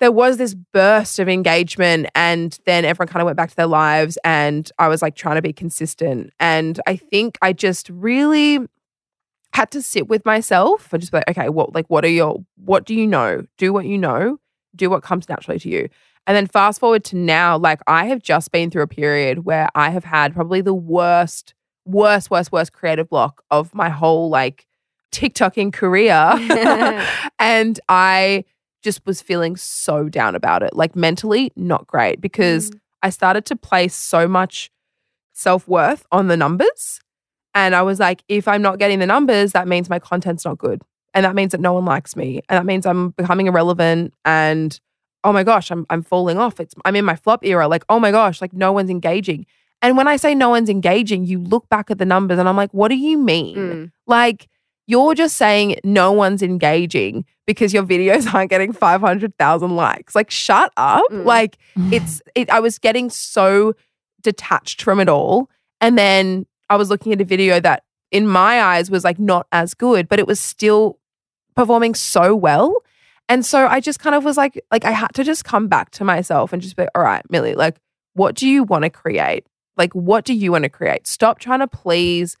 there 0.00 0.12
was 0.12 0.36
this 0.36 0.54
burst 0.54 1.18
of 1.20 1.28
engagement 1.28 2.08
and 2.14 2.58
then 2.66 2.84
everyone 2.84 3.08
kind 3.08 3.22
of 3.22 3.26
went 3.26 3.36
back 3.36 3.50
to 3.50 3.56
their 3.56 3.66
lives 3.66 4.18
and 4.24 4.68
i 4.80 4.88
was 4.88 5.00
like 5.00 5.14
trying 5.14 5.36
to 5.36 5.42
be 5.42 5.52
consistent. 5.52 6.32
And 6.40 6.80
i 6.86 6.96
think 6.96 7.38
i 7.42 7.52
just 7.52 7.88
really 7.90 8.60
had 9.54 9.70
to 9.70 9.82
sit 9.82 10.08
with 10.08 10.24
myself 10.24 10.92
and 10.92 11.00
just 11.00 11.12
be 11.12 11.18
like 11.18 11.28
okay 11.28 11.48
what 11.48 11.74
like 11.74 11.86
what 11.88 12.04
are 12.04 12.08
your 12.08 12.44
what 12.56 12.84
do 12.84 12.94
you 12.94 13.06
know? 13.06 13.44
Do 13.58 13.72
what 13.72 13.84
you 13.84 13.98
know. 13.98 14.38
Do 14.74 14.88
what 14.88 15.02
comes 15.02 15.28
naturally 15.28 15.58
to 15.58 15.68
you 15.68 15.88
and 16.26 16.36
then 16.36 16.46
fast 16.46 16.80
forward 16.80 17.04
to 17.04 17.16
now 17.16 17.56
like 17.56 17.80
i 17.86 18.06
have 18.06 18.22
just 18.22 18.50
been 18.52 18.70
through 18.70 18.82
a 18.82 18.88
period 18.88 19.44
where 19.44 19.68
i 19.74 19.90
have 19.90 20.04
had 20.04 20.34
probably 20.34 20.60
the 20.60 20.74
worst 20.74 21.54
worst 21.84 22.30
worst 22.30 22.52
worst 22.52 22.72
creative 22.72 23.08
block 23.08 23.42
of 23.50 23.74
my 23.74 23.88
whole 23.88 24.28
like 24.28 24.66
tiktoking 25.10 25.72
career 25.72 26.32
and 27.38 27.80
i 27.88 28.44
just 28.82 29.04
was 29.06 29.22
feeling 29.22 29.56
so 29.56 30.08
down 30.08 30.34
about 30.34 30.62
it 30.62 30.74
like 30.74 30.96
mentally 30.96 31.52
not 31.56 31.86
great 31.86 32.20
because 32.20 32.70
mm. 32.70 32.78
I 33.02 33.10
started 33.10 33.44
to 33.46 33.56
place 33.56 33.94
so 33.94 34.28
much 34.28 34.70
self 35.32 35.66
worth 35.66 36.06
on 36.12 36.28
the 36.28 36.36
numbers. 36.36 37.00
And 37.54 37.74
I 37.74 37.82
was 37.82 38.00
like, 38.00 38.22
if 38.28 38.48
I'm 38.48 38.62
not 38.62 38.78
getting 38.78 39.00
the 39.00 39.06
numbers, 39.06 39.52
that 39.52 39.68
means 39.68 39.90
my 39.90 39.98
content's 39.98 40.44
not 40.44 40.56
good. 40.56 40.82
And 41.12 41.26
that 41.26 41.34
means 41.34 41.52
that 41.52 41.60
no 41.60 41.74
one 41.74 41.84
likes 41.84 42.16
me. 42.16 42.40
And 42.48 42.56
that 42.56 42.64
means 42.64 42.86
I'm 42.86 43.10
becoming 43.10 43.46
irrelevant. 43.46 44.14
And 44.24 44.78
oh 45.24 45.32
my 45.32 45.44
gosh, 45.44 45.70
I'm, 45.70 45.86
I'm 45.90 46.02
falling 46.02 46.38
off. 46.38 46.60
It's, 46.60 46.74
I'm 46.84 46.96
in 46.96 47.04
my 47.04 47.16
flop 47.16 47.44
era. 47.44 47.68
Like, 47.68 47.84
oh 47.88 48.00
my 48.00 48.10
gosh, 48.10 48.40
like 48.40 48.52
no 48.52 48.72
one's 48.72 48.90
engaging. 48.90 49.46
And 49.80 49.96
when 49.96 50.06
I 50.06 50.16
say 50.16 50.34
no 50.34 50.50
one's 50.50 50.68
engaging, 50.68 51.24
you 51.24 51.40
look 51.40 51.68
back 51.68 51.90
at 51.90 51.98
the 51.98 52.06
numbers 52.06 52.38
and 52.38 52.48
I'm 52.48 52.56
like, 52.56 52.72
what 52.72 52.88
do 52.88 52.96
you 52.96 53.18
mean? 53.18 53.56
Mm. 53.56 53.92
Like, 54.06 54.48
you're 54.86 55.14
just 55.14 55.36
saying 55.36 55.80
no 55.84 56.12
one's 56.12 56.42
engaging 56.42 57.24
because 57.46 57.74
your 57.74 57.82
videos 57.82 58.32
aren't 58.34 58.50
getting 58.50 58.72
500,000 58.72 59.76
likes. 59.76 60.14
Like, 60.14 60.30
shut 60.30 60.72
up. 60.76 61.04
Mm. 61.10 61.24
Like, 61.24 61.58
it's, 61.92 62.22
it, 62.34 62.48
I 62.50 62.60
was 62.60 62.78
getting 62.78 63.10
so 63.10 63.74
detached 64.22 64.82
from 64.82 65.00
it 65.00 65.08
all. 65.08 65.50
And 65.80 65.98
then 65.98 66.46
I 66.70 66.76
was 66.76 66.88
looking 66.88 67.12
at 67.12 67.20
a 67.20 67.24
video 67.24 67.58
that, 67.60 67.84
in 68.12 68.26
my 68.26 68.62
eyes, 68.62 68.90
was 68.90 69.04
like 69.04 69.18
not 69.18 69.46
as 69.52 69.74
good, 69.74 70.08
but 70.08 70.18
it 70.18 70.26
was 70.26 70.38
still 70.38 70.98
performing 71.56 71.94
so 71.94 72.36
well. 72.36 72.82
And 73.28 73.46
so 73.46 73.66
I 73.66 73.80
just 73.80 73.98
kind 73.98 74.14
of 74.14 74.24
was 74.24 74.36
like, 74.36 74.62
like, 74.70 74.84
I 74.84 74.90
had 74.90 75.08
to 75.14 75.24
just 75.24 75.44
come 75.44 75.68
back 75.68 75.90
to 75.92 76.04
myself 76.04 76.52
and 76.52 76.60
just 76.60 76.76
be, 76.76 76.86
all 76.94 77.02
right, 77.02 77.22
Millie, 77.30 77.54
like, 77.54 77.78
what 78.14 78.34
do 78.34 78.48
you 78.48 78.62
want 78.64 78.84
to 78.84 78.90
create? 78.90 79.46
Like, 79.76 79.92
what 79.94 80.24
do 80.24 80.34
you 80.34 80.52
want 80.52 80.64
to 80.64 80.68
create? 80.68 81.06
Stop 81.06 81.38
trying 81.38 81.60
to 81.60 81.68
please 81.68 82.36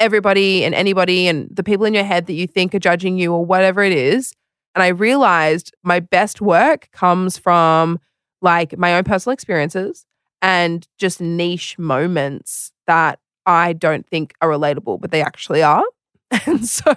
everybody 0.00 0.64
and 0.64 0.74
anybody 0.74 1.26
and 1.28 1.48
the 1.54 1.62
people 1.62 1.84
in 1.84 1.94
your 1.94 2.04
head 2.04 2.26
that 2.26 2.32
you 2.32 2.46
think 2.46 2.74
are 2.74 2.80
judging 2.80 3.18
you 3.18 3.32
or 3.32 3.44
whatever 3.44 3.82
it 3.82 3.92
is. 3.92 4.32
And 4.74 4.82
I 4.82 4.88
realized 4.88 5.74
my 5.82 6.00
best 6.00 6.40
work 6.40 6.88
comes 6.92 7.36
from 7.36 7.98
like 8.40 8.78
my 8.78 8.94
own 8.94 9.04
personal 9.04 9.34
experiences 9.34 10.06
and 10.40 10.86
just 10.98 11.20
niche 11.20 11.78
moments 11.78 12.72
that 12.86 13.18
I 13.46 13.72
don't 13.72 14.06
think 14.06 14.34
are 14.40 14.48
relatable, 14.48 15.00
but 15.00 15.10
they 15.10 15.22
actually 15.22 15.62
are. 15.62 15.84
And 16.46 16.68
so 16.68 16.94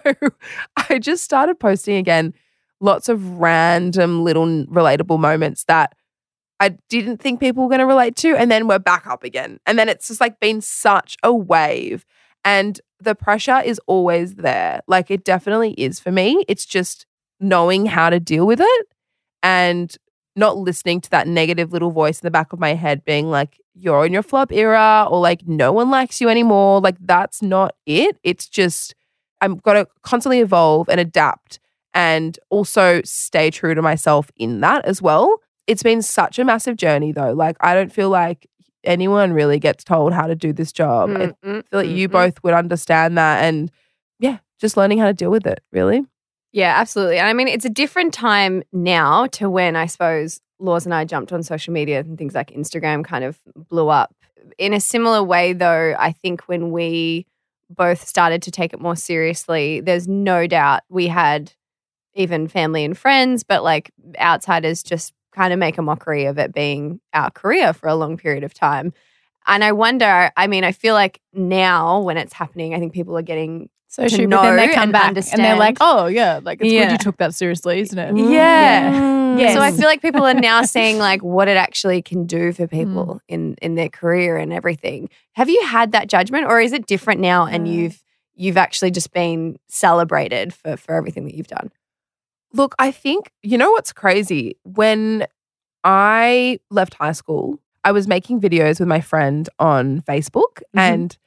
I 0.89 0.99
just 0.99 1.23
started 1.23 1.57
posting 1.57 1.95
again 1.95 2.33
lots 2.81 3.07
of 3.07 3.39
random 3.39 4.23
little 4.23 4.45
relatable 4.45 5.19
moments 5.19 5.63
that 5.65 5.95
I 6.59 6.77
didn't 6.89 7.17
think 7.17 7.39
people 7.39 7.63
were 7.63 7.69
going 7.69 7.79
to 7.79 7.85
relate 7.85 8.15
to. 8.17 8.35
And 8.35 8.51
then 8.51 8.67
we're 8.67 8.79
back 8.79 9.07
up 9.07 9.23
again. 9.23 9.59
And 9.65 9.79
then 9.79 9.87
it's 9.87 10.09
just 10.09 10.21
like 10.21 10.39
been 10.39 10.61
such 10.61 11.15
a 11.23 11.33
wave. 11.33 12.05
And 12.43 12.81
the 12.99 13.15
pressure 13.15 13.61
is 13.63 13.79
always 13.87 14.35
there. 14.35 14.81
Like 14.87 15.09
it 15.09 15.23
definitely 15.23 15.73
is 15.73 15.99
for 15.99 16.11
me. 16.11 16.43
It's 16.47 16.65
just 16.65 17.05
knowing 17.39 17.85
how 17.87 18.09
to 18.09 18.19
deal 18.19 18.45
with 18.45 18.59
it 18.61 18.87
and 19.41 19.95
not 20.35 20.57
listening 20.57 21.01
to 21.01 21.09
that 21.09 21.27
negative 21.27 21.73
little 21.73 21.91
voice 21.91 22.19
in 22.21 22.25
the 22.25 22.31
back 22.31 22.53
of 22.53 22.59
my 22.59 22.73
head 22.73 23.03
being 23.05 23.29
like, 23.29 23.59
you're 23.73 24.05
in 24.05 24.13
your 24.13 24.23
flop 24.23 24.51
era 24.51 25.07
or 25.09 25.19
like 25.19 25.47
no 25.47 25.71
one 25.71 25.89
likes 25.89 26.21
you 26.21 26.29
anymore. 26.29 26.79
Like 26.79 26.97
that's 26.99 27.41
not 27.41 27.75
it. 27.85 28.17
It's 28.23 28.47
just, 28.47 28.93
I'm 29.39 29.55
got 29.55 29.73
to 29.73 29.87
constantly 30.03 30.39
evolve 30.39 30.89
and 30.89 30.99
adapt 30.99 31.59
and 31.93 32.37
also 32.49 33.01
stay 33.03 33.51
true 33.51 33.75
to 33.75 33.81
myself 33.81 34.31
in 34.37 34.61
that 34.61 34.85
as 34.85 35.01
well. 35.01 35.37
It's 35.67 35.83
been 35.83 36.01
such 36.01 36.39
a 36.39 36.45
massive 36.45 36.75
journey 36.77 37.11
though. 37.11 37.33
Like 37.33 37.57
I 37.59 37.73
don't 37.73 37.91
feel 37.91 38.09
like 38.09 38.47
anyone 38.83 39.33
really 39.33 39.59
gets 39.59 39.83
told 39.83 40.11
how 40.13 40.25
to 40.27 40.35
do 40.35 40.53
this 40.53 40.71
job. 40.71 41.09
I 41.11 41.13
Mm, 41.13 41.35
mm, 41.45 41.67
feel 41.69 41.79
like 41.79 41.89
mm, 41.89 41.95
you 41.95 42.09
mm. 42.09 42.11
both 42.11 42.43
would 42.43 42.53
understand 42.53 43.17
that 43.17 43.43
and 43.43 43.71
yeah, 44.19 44.39
just 44.59 44.77
learning 44.77 44.97
how 44.99 45.07
to 45.07 45.13
deal 45.13 45.31
with 45.31 45.45
it, 45.45 45.61
really. 45.71 46.05
Yeah, 46.51 46.73
absolutely. 46.77 47.17
And 47.17 47.27
I 47.27 47.33
mean, 47.33 47.47
it's 47.47 47.65
a 47.65 47.69
different 47.69 48.13
time 48.13 48.63
now 48.73 49.27
to 49.27 49.49
when 49.49 49.75
I 49.75 49.85
suppose 49.85 50.41
Laws 50.59 50.85
and 50.85 50.93
I 50.93 51.05
jumped 51.05 51.31
on 51.31 51.43
social 51.43 51.73
media 51.73 51.99
and 52.01 52.17
things 52.17 52.35
like 52.35 52.51
Instagram 52.51 53.03
kind 53.05 53.23
of 53.23 53.39
blew 53.69 53.87
up. 53.89 54.13
In 54.57 54.73
a 54.73 54.79
similar 54.79 55.23
way, 55.23 55.53
though, 55.53 55.95
I 55.97 56.11
think 56.11 56.41
when 56.43 56.71
we 56.71 57.25
both 57.69 58.05
started 58.05 58.41
to 58.43 58.51
take 58.51 58.73
it 58.73 58.81
more 58.81 58.95
seriously, 58.95 59.79
there's 59.79 60.07
no 60.07 60.45
doubt 60.45 60.81
we 60.89 61.07
had 61.07 61.53
even 62.13 62.47
family 62.47 62.83
and 62.83 62.97
friends, 62.97 63.43
but 63.43 63.63
like 63.63 63.91
outsiders 64.19 64.83
just 64.83 65.13
kind 65.33 65.53
of 65.53 65.59
make 65.59 65.77
a 65.77 65.81
mockery 65.81 66.25
of 66.25 66.37
it 66.37 66.53
being 66.53 66.99
our 67.13 67.31
career 67.31 67.73
for 67.73 67.87
a 67.87 67.95
long 67.95 68.17
period 68.17 68.43
of 68.43 68.53
time. 68.53 68.93
And 69.47 69.63
I 69.63 69.71
wonder, 69.71 70.29
I 70.37 70.47
mean, 70.47 70.63
I 70.63 70.71
feel 70.71 70.93
like 70.93 71.19
now 71.33 72.01
when 72.01 72.17
it's 72.17 72.33
happening, 72.33 72.75
I 72.75 72.79
think 72.79 72.93
people 72.93 73.17
are 73.17 73.21
getting 73.23 73.69
So 73.87 74.07
to. 74.07 74.27
But 74.27 74.41
then 74.43 74.57
they 74.57 74.67
come 74.73 74.83
and 74.83 74.91
back 74.91 75.07
understand. 75.07 75.39
and 75.39 75.45
they're 75.45 75.57
like, 75.57 75.77
oh, 75.81 76.05
yeah, 76.07 76.41
like 76.43 76.59
it's 76.61 76.71
good 76.71 76.91
you 76.91 76.97
took 76.97 77.17
that 77.17 77.33
seriously, 77.33 77.79
isn't 77.79 77.97
it? 77.97 78.15
Yeah. 78.31 79.37
Yes. 79.37 79.53
So 79.55 79.61
I 79.61 79.71
feel 79.71 79.85
like 79.85 80.01
people 80.01 80.25
are 80.25 80.33
now 80.33 80.61
seeing 80.75 80.97
like 80.99 81.23
what 81.23 81.47
it 81.47 81.55
actually 81.57 82.01
can 82.01 82.25
do 82.25 82.51
for 82.51 82.67
people 82.67 83.21
in 83.29 83.55
in 83.61 83.75
their 83.75 83.87
career 83.89 84.35
and 84.37 84.51
everything. 84.51 85.09
Have 85.33 85.49
you 85.49 85.65
had 85.65 85.93
that 85.93 86.07
judgment 86.09 86.45
or 86.47 86.59
is 86.59 86.73
it 86.73 86.85
different 86.85 87.21
now 87.21 87.45
and 87.45 87.65
Mm. 87.65 87.73
you've 87.73 88.03
you've 88.35 88.57
actually 88.57 88.91
just 88.91 89.11
been 89.13 89.57
celebrated 89.69 90.53
for 90.53 90.75
for 90.77 90.93
everything 90.95 91.23
that 91.25 91.33
you've 91.35 91.47
done? 91.47 91.71
Look, 92.53 92.75
I 92.79 92.91
think, 92.91 93.31
you 93.43 93.57
know 93.57 93.71
what's 93.71 93.93
crazy? 93.93 94.57
When 94.63 95.25
I 95.83 96.59
left 96.69 96.93
high 96.95 97.11
school. 97.13 97.59
I 97.83 97.91
was 97.91 98.07
making 98.07 98.39
videos 98.39 98.79
with 98.79 98.87
my 98.87 99.01
friend 99.01 99.49
on 99.57 100.01
Facebook, 100.01 100.61
Mhm. 100.75 100.79
and 100.79 101.17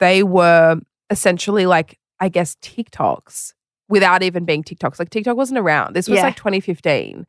they 0.00 0.24
were 0.24 0.80
essentially 1.10 1.66
like, 1.66 1.98
I 2.18 2.28
guess, 2.28 2.56
TikToks 2.56 3.54
without 3.88 4.22
even 4.24 4.44
being 4.44 4.64
TikToks. 4.64 4.98
Like 4.98 5.10
TikTok 5.10 5.36
wasn't 5.36 5.60
around. 5.60 5.94
This 5.94 6.08
was 6.08 6.16
Yeah. 6.16 6.24
like 6.24 6.36
2015. 6.36 7.26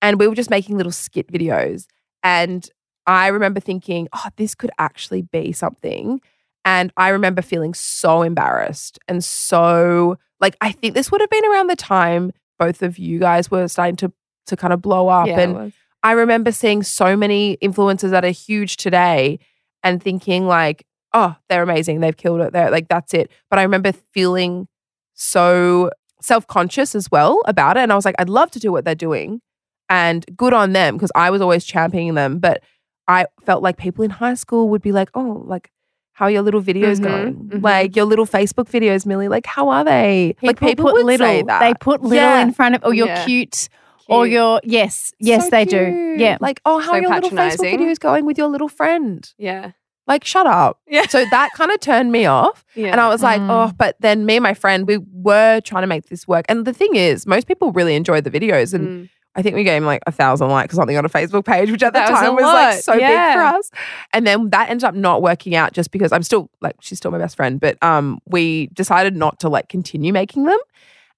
And 0.00 0.18
we 0.20 0.28
were 0.28 0.34
just 0.36 0.50
making 0.50 0.76
little 0.76 0.92
skit 0.92 1.26
videos. 1.32 1.86
And 2.22 2.68
I 3.08 3.26
remember 3.28 3.58
thinking, 3.58 4.06
oh, 4.12 4.26
this 4.36 4.54
could 4.54 4.70
actually 4.78 5.22
be 5.22 5.50
something. 5.52 6.20
And 6.64 6.92
I 6.96 7.08
remember 7.08 7.42
feeling 7.42 7.74
so 7.74 8.22
embarrassed 8.22 9.00
and 9.08 9.24
so 9.24 10.16
like 10.40 10.56
I 10.60 10.70
think 10.70 10.94
this 10.94 11.10
would 11.10 11.20
have 11.20 11.30
been 11.30 11.44
around 11.44 11.68
the 11.68 11.74
time 11.76 12.30
both 12.64 12.82
of 12.82 12.98
you 12.98 13.18
guys 13.18 13.50
were 13.50 13.68
starting 13.68 13.96
to 13.96 14.12
to 14.48 14.56
kind 14.56 14.72
of 14.72 14.80
blow 14.80 15.08
up. 15.08 15.26
Yeah, 15.26 15.40
and. 15.40 15.72
I 16.04 16.12
remember 16.12 16.50
seeing 16.50 16.82
so 16.82 17.16
many 17.16 17.58
influencers 17.62 18.10
that 18.10 18.24
are 18.24 18.36
huge 18.46 18.76
today 18.76 19.38
and 19.84 20.02
thinking 20.02 20.48
like, 20.48 20.84
oh, 21.14 21.36
they're 21.48 21.62
amazing. 21.62 22.00
They've 22.00 22.16
killed 22.16 22.40
it. 22.40 22.52
They're 22.52 22.72
like, 22.72 22.88
that's 22.88 23.14
it. 23.14 23.30
But 23.48 23.60
I 23.60 23.62
remember 23.62 23.92
feeling 24.12 24.66
so 25.14 25.92
self-conscious 26.20 26.96
as 26.96 27.08
well 27.12 27.40
about 27.46 27.76
it. 27.76 27.84
And 27.84 27.92
I 27.92 27.94
was 27.94 28.04
like, 28.04 28.16
I'd 28.18 28.28
love 28.28 28.50
to 28.50 28.58
do 28.58 28.72
what 28.72 28.84
they're 28.84 28.96
doing. 28.96 29.40
And 29.88 30.26
good 30.36 30.52
on 30.52 30.72
them 30.72 30.96
because 30.96 31.12
I 31.14 31.30
was 31.30 31.40
always 31.40 31.64
championing 31.64 32.14
them. 32.14 32.40
But 32.40 32.64
I 33.06 33.26
felt 33.46 33.62
like 33.62 33.76
people 33.76 34.02
in 34.02 34.10
high 34.10 34.34
school 34.34 34.70
would 34.70 34.82
be 34.82 34.90
like, 34.90 35.10
oh, 35.14 35.44
like, 35.46 35.70
how 36.12 36.26
are 36.26 36.30
your 36.30 36.42
little 36.42 36.62
videos 36.62 36.98
Mhm, 37.00 37.02
going? 37.02 37.34
mhm. 37.34 37.62
Like 37.62 37.96
your 37.96 38.04
little 38.04 38.26
Facebook 38.26 38.68
videos, 38.70 39.06
Millie. 39.06 39.28
Like, 39.28 39.46
how 39.46 39.68
are 39.70 39.84
they? 39.84 40.36
like 40.42 40.58
people 40.60 40.84
put 40.84 40.94
would 40.94 41.06
little. 41.06 41.26
say 41.26 41.42
that. 41.42 41.60
They 41.60 41.74
put 41.74 42.02
little 42.02 42.16
Yeah. 42.16 42.42
in 42.42 42.52
front 42.52 42.74
of, 42.76 42.84
or 42.84 42.92
you're 42.94 43.06
Yeah. 43.06 43.24
cute, 43.24 43.68
or 44.08 44.24
Cute. 44.24 44.32
you're 44.34 44.60
yes, 44.64 45.12
yes, 45.20 45.44
So 45.44 45.50
they 45.50 45.64
do. 45.64 46.14
Yeah, 46.18 46.36
Like, 46.40 46.60
oh, 46.66 46.78
how 46.80 46.86
So 46.88 46.92
are 46.92 47.00
your 47.00 47.10
little 47.10 47.30
Facebook 47.30 47.36
patronising. 47.36 47.78
videos 47.80 47.98
going 48.00 48.26
with 48.26 48.36
your 48.36 48.48
little 48.48 48.68
friend? 48.68 49.28
Yeah. 49.38 49.70
Like, 50.06 50.24
shut 50.24 50.46
up. 50.46 50.80
Yeah. 50.88 51.06
So 51.06 51.24
that 51.30 51.50
kind 51.56 51.70
of 51.70 51.78
turned 51.80 52.10
me 52.12 52.26
off. 52.26 52.64
Yeah. 52.74 52.88
And 52.88 53.00
I 53.00 53.08
was 53.08 53.22
like, 53.22 53.40
Mm. 53.40 53.48
oh, 53.50 53.72
but 53.78 53.96
then 54.00 54.26
me 54.26 54.36
and 54.36 54.42
my 54.42 54.52
friend, 54.52 54.86
we 54.86 54.98
were 55.12 55.60
trying 55.60 55.82
to 55.82 55.86
make 55.86 56.06
this 56.06 56.26
work. 56.26 56.44
And 56.48 56.64
the 56.64 56.72
thing 56.72 56.96
is, 56.96 57.26
most 57.26 57.46
people 57.46 57.70
really 57.72 57.94
enjoy 57.94 58.20
the 58.20 58.30
videos. 58.30 58.74
And 58.74 58.88
Mm. 58.88 59.08
I 59.34 59.42
think 59.42 59.56
we 59.56 59.64
gave 59.64 59.78
him 59.78 59.86
like 59.86 60.02
a 60.06 60.12
thousand 60.12 60.48
likes 60.50 60.74
or 60.74 60.76
something 60.76 60.96
on 60.96 61.04
a 61.06 61.08
Facebook 61.08 61.44
page, 61.46 61.70
which 61.70 61.82
at 61.82 61.94
the 61.94 62.00
That 62.00 62.10
was 62.10 62.20
time 62.20 62.34
was, 62.34 62.42
like 62.42 62.82
so 62.82 62.92
big 62.92 63.00
for 63.02 63.40
us. 63.40 63.70
And 64.12 64.26
then 64.26 64.50
that 64.50 64.68
ended 64.68 64.84
up 64.84 64.94
not 64.94 65.22
working 65.22 65.54
out 65.54 65.72
just 65.72 65.90
because 65.90 66.12
I'm 66.12 66.22
still 66.22 66.50
like, 66.60 66.76
she's 66.80 66.98
still 66.98 67.10
my 67.10 67.18
best 67.18 67.36
friend, 67.36 67.58
but 67.58 67.82
um, 67.82 68.18
we 68.26 68.66
decided 68.74 69.16
not 69.16 69.40
to 69.40 69.48
like 69.48 69.68
continue 69.68 70.12
making 70.12 70.44
them. 70.44 70.58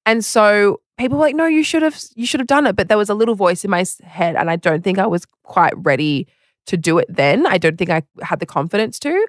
And 0.07 0.24
so 0.24 0.81
people 0.96 1.18
were 1.18 1.24
like, 1.24 1.35
no, 1.35 1.46
you 1.46 1.64
should 1.64 1.83
have, 1.83 1.98
you 2.14 2.27
should 2.27 2.38
have 2.38 2.46
done 2.46 2.66
it. 2.66 2.77
But 2.77 2.88
there 2.88 2.98
was 2.98 3.09
a 3.09 3.14
little 3.14 3.35
voice 3.35 3.64
in 3.64 3.70
my 3.70 3.85
head, 4.05 4.37
and 4.37 4.48
I 4.50 4.57
don't 4.57 4.85
think 4.85 4.98
I 4.98 5.07
was 5.07 5.27
quite 5.42 5.72
ready 5.77 6.29
to 6.66 6.77
do 6.77 6.98
it 6.98 7.07
then. 7.09 7.46
I 7.46 7.59
don't 7.59 7.77
think 7.77 7.90
I 7.90 8.03
had 8.22 8.38
the 8.38 8.46
confidence 8.46 8.98
to. 9.00 9.27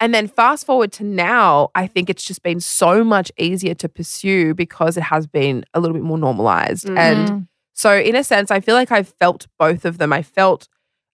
And 0.00 0.12
then 0.14 0.26
fast 0.26 0.66
forward 0.66 0.90
to 0.94 1.04
now, 1.04 1.68
I 1.76 1.86
think 1.86 2.10
it's 2.10 2.24
just 2.24 2.42
been 2.42 2.60
so 2.60 3.04
much 3.04 3.30
easier 3.36 3.74
to 3.74 3.88
pursue 3.88 4.52
because 4.54 4.96
it 4.96 5.02
has 5.04 5.26
been 5.28 5.64
a 5.74 5.80
little 5.80 5.94
bit 5.94 6.02
more 6.02 6.18
normalized. 6.18 6.86
Mhm. 6.86 6.98
And 6.98 7.28
Mm. 7.28 7.48
So, 7.74 7.96
in 7.96 8.14
a 8.16 8.24
sense, 8.24 8.50
I 8.50 8.60
feel 8.60 8.74
like 8.74 8.90
I've 8.92 9.08
felt 9.20 9.46
both 9.58 9.84
of 9.84 9.98
them. 9.98 10.12
I 10.12 10.22
felt 10.22 10.68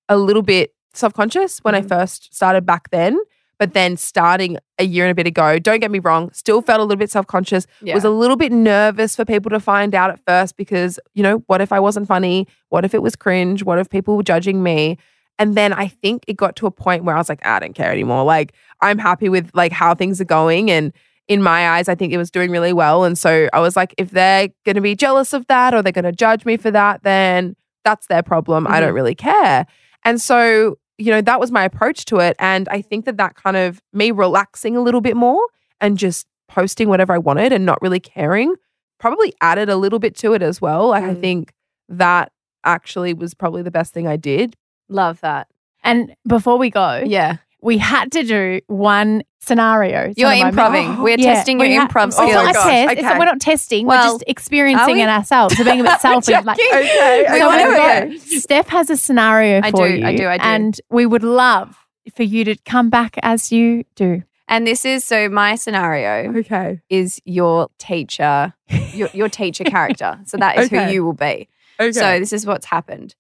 a 0.08 0.16
little 0.16 0.42
bit 0.42 0.72
self 0.94 1.12
conscious 1.14 1.58
when 1.60 1.74
I 1.74 1.82
Mhm. 1.82 1.88
first 1.88 2.34
started 2.34 2.64
back 2.66 2.90
then, 2.90 3.18
but 3.58 3.74
then 3.74 3.96
starting 3.96 4.56
a 4.78 4.84
year 4.84 5.04
and 5.04 5.12
a 5.12 5.14
bit 5.14 5.26
ago, 5.26 5.58
don't 5.58 5.80
get 5.80 5.90
me 5.90 5.98
wrong, 5.98 6.30
still 6.32 6.60
felt 6.62 6.80
a 6.80 6.82
little 6.84 6.96
bit 6.98 7.10
self 7.10 7.26
conscious. 7.26 7.66
Yeah. 7.82 7.94
Was 7.94 8.04
a 8.04 8.10
little 8.10 8.36
bit 8.36 8.52
nervous 8.52 9.14
for 9.16 9.24
people 9.24 9.50
to 9.50 9.60
find 9.60 9.94
out 9.94 10.10
at 10.10 10.20
first 10.26 10.56
because, 10.56 10.98
you 11.14 11.22
know, 11.22 11.42
what 11.46 11.60
if 11.60 11.72
I 11.72 11.78
wasn't 11.80 12.08
funny? 12.08 12.46
What 12.70 12.84
if 12.84 12.94
it 12.94 13.02
was 13.02 13.14
cringe? 13.16 13.62
What 13.64 13.78
if 13.78 13.88
people 13.90 14.16
were 14.16 14.22
judging 14.22 14.62
me? 14.62 14.98
And 15.40 15.56
then 15.56 15.72
I 15.72 15.86
think 15.86 16.24
it 16.26 16.36
got 16.36 16.56
to 16.56 16.66
a 16.66 16.70
point 16.72 17.04
where 17.04 17.14
I 17.14 17.18
was 17.18 17.28
like, 17.28 17.40
"Ah, 17.44 17.56
I 17.56 17.58
don't 17.60 17.74
care 17.74 17.92
anymore. 17.92 18.24
Like, 18.24 18.54
I'm 18.80 18.98
happy 18.98 19.28
with 19.28 19.50
like 19.54 19.70
how 19.72 19.94
things 19.94 20.20
are 20.20 20.24
going. 20.24 20.68
And 20.68 20.92
in 21.28 21.42
my 21.42 21.68
eyes, 21.70 21.88
I 21.88 21.94
think 21.94 22.12
it 22.12 22.16
was 22.18 22.30
doing 22.30 22.50
really 22.50 22.72
well. 22.72 23.04
And 23.04 23.16
so 23.18 23.48
I 23.52 23.60
was 23.60 23.76
like, 23.76 23.94
if 23.98 24.10
they're 24.10 24.48
going 24.64 24.74
to 24.76 24.80
be 24.80 24.96
jealous 24.96 25.32
of 25.32 25.46
that 25.48 25.74
or 25.74 25.82
they're 25.82 25.92
going 25.92 26.04
to 26.04 26.12
judge 26.12 26.44
me 26.46 26.56
for 26.56 26.70
that, 26.70 27.02
then 27.02 27.54
that's 27.84 28.06
their 28.06 28.22
problem. 28.22 28.66
I 28.66 28.80
don't 28.80 28.94
really 28.94 29.14
care. 29.14 29.66
And 30.04 30.20
so, 30.20 30.78
you 30.96 31.10
know, 31.12 31.20
that 31.20 31.38
was 31.38 31.50
my 31.50 31.64
approach 31.64 32.06
to 32.06 32.16
it. 32.18 32.34
And 32.38 32.68
I 32.70 32.80
think 32.82 33.04
that 33.04 33.18
that 33.18 33.34
kind 33.34 33.56
of 33.56 33.80
me 33.92 34.10
relaxing 34.10 34.76
a 34.76 34.80
little 34.80 35.00
bit 35.02 35.16
more 35.16 35.40
and 35.80 35.98
just 35.98 36.26
posting 36.48 36.88
whatever 36.88 37.12
I 37.12 37.18
wanted 37.18 37.52
and 37.52 37.66
not 37.66 37.80
really 37.82 38.00
caring 38.00 38.54
probably 38.98 39.32
added 39.42 39.68
a 39.68 39.76
little 39.76 39.98
bit 39.98 40.16
to 40.16 40.32
it 40.32 40.42
as 40.42 40.60
well. 40.60 40.88
Like, 40.88 41.04
I 41.04 41.14
Mm. 41.14 41.20
think 41.20 41.52
that 41.90 42.32
actually 42.64 43.14
was 43.14 43.32
probably 43.34 43.62
the 43.62 43.70
best 43.70 43.92
thing 43.94 44.08
I 44.08 44.16
did. 44.16 44.56
Love 44.88 45.20
that. 45.20 45.46
And 45.84 46.14
before 46.26 46.56
we 46.58 46.70
go, 46.70 47.02
Yeah. 47.06 47.36
We 47.60 47.78
had 47.78 48.12
to 48.12 48.22
do 48.22 48.60
one 48.66 49.22
scenario. 49.40 50.10
It's 50.10 50.18
You're 50.18 50.28
one 50.28 50.48
improving. 50.48 50.88
most- 50.90 51.00
We're 51.00 51.16
Yeah, 51.18 51.34
testing 51.34 51.58
we 51.58 51.72
your 51.72 51.82
ha- 51.82 51.88
improv 51.88 52.02
oh, 52.04 52.06
It's 52.06 52.16
not 52.18 52.28
skills. 52.28 52.48
a 52.48 52.52
gosh, 52.52 52.64
test. 52.64 52.92
It's- 52.92 53.04
okay. 53.10 53.18
we're 53.18 53.24
not 53.24 53.40
testing. 53.40 53.86
Well, 53.86 54.12
we're 54.14 54.18
just 54.18 54.24
experiencing 54.28 54.94
we? 54.96 55.02
it 55.02 55.08
ourselves. 55.08 55.58
We're 55.58 55.64
being 55.64 55.80
a 55.80 55.84
bit 55.84 56.00
selfish. 56.00 56.44
like, 56.44 56.58
Okay. 56.58 57.26
We 57.32 57.38
so 57.38 57.46
wanna 57.46 57.68
we've 57.68 58.20
got- 58.20 58.40
Steph 58.42 58.68
has 58.68 58.90
a 58.90 58.96
scenario 58.96 59.60
I 59.62 59.70
for 59.70 59.88
do, 59.88 59.94
you. 59.96 60.06
I 60.06 60.14
do, 60.16 60.26
I 60.28 60.36
do. 60.38 60.44
And 60.44 60.80
we 60.90 61.06
would 61.06 61.22
love 61.22 61.76
for 62.14 62.22
you 62.22 62.44
to 62.44 62.56
come 62.64 62.90
back 62.90 63.16
as 63.22 63.50
you 63.50 63.84
do. 63.96 64.22
And 64.48 64.66
this 64.66 64.84
is 64.84 65.04
so 65.04 65.28
my 65.28 65.56
scenario 65.56 66.38
Okay. 66.38 66.80
is 66.88 67.20
your 67.24 67.68
teacher, 67.78 68.54
your, 68.94 69.08
your 69.12 69.28
teacher 69.28 69.64
character. 69.64 70.18
So 70.24 70.36
that 70.38 70.58
is 70.58 70.66
Okay. 70.66 70.86
who 70.86 70.92
you 70.92 71.04
will 71.04 71.12
be. 71.12 71.48
Okay. 71.80 71.92
So 71.92 72.18
this 72.18 72.32
is 72.32 72.46
what's 72.46 72.66
happened. 72.66 73.14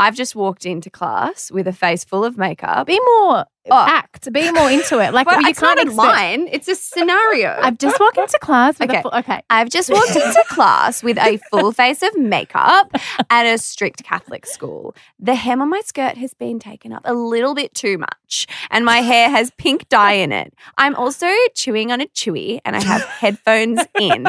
I've 0.00 0.16
just 0.16 0.34
walked 0.34 0.64
into 0.66 0.90
class 0.90 1.50
with 1.52 1.68
a 1.68 1.72
face 1.72 2.02
full 2.04 2.24
of 2.24 2.36
makeup. 2.38 2.86
Be 2.86 2.98
more 3.18 3.44
Oh. 3.72 3.86
act. 3.88 4.32
Be 4.32 4.50
more 4.50 4.70
into 4.70 4.98
it. 5.00 5.12
Like 5.12 5.26
But 5.26 5.42
you 5.42 5.48
it's 5.48 5.60
can't 5.60 5.76
not 5.76 5.86
expect- 5.86 5.96
line. 6.16 6.48
It's 6.50 6.66
a 6.66 6.74
scenario. 6.74 7.56
I've 7.62 7.76
just 7.78 8.00
walked 8.00 8.16
into 8.16 8.38
class 8.40 8.78
with 8.80 8.88
Okay. 8.90 8.98
a 9.00 9.02
full, 9.02 9.14
okay. 9.14 9.42
I've 9.50 9.68
just 9.68 9.90
walked 9.90 10.16
into 10.16 10.42
class 10.48 11.02
with 11.02 11.18
a 11.18 11.38
full 11.50 11.70
face 11.70 12.02
of 12.02 12.16
makeup 12.18 12.90
at 13.28 13.44
a 13.44 13.58
strict 13.58 14.02
Catholic 14.02 14.46
school. 14.46 14.94
The 15.20 15.34
hem 15.34 15.60
on 15.60 15.68
my 15.68 15.82
skirt 15.82 16.16
has 16.16 16.32
been 16.34 16.58
taken 16.58 16.92
up 16.92 17.02
a 17.04 17.12
little 17.12 17.54
bit 17.54 17.74
too 17.74 17.98
much, 17.98 18.46
and 18.70 18.84
my 18.84 19.02
hair 19.02 19.28
has 19.28 19.52
pink 19.58 19.88
dye 19.90 20.14
in 20.14 20.32
it. 20.32 20.54
I'm 20.78 20.94
also 20.96 21.28
chewing 21.54 21.92
on 21.92 22.00
a 22.00 22.06
chewy, 22.06 22.60
and 22.64 22.74
I 22.74 22.82
have 22.82 23.02
headphones 23.02 23.80
in. 24.00 24.24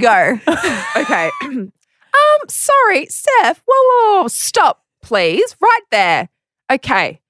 Go. 0.00 0.38
Okay. 0.96 1.30
um, 1.42 1.70
sorry, 2.48 3.06
Steph. 3.06 3.62
Whoa, 3.66 3.74
whoa, 3.76 4.22
whoa, 4.22 4.28
stop, 4.28 4.81
please. 5.02 5.56
Right 5.60 5.82
there. 5.90 6.28
Okay. 6.70 7.20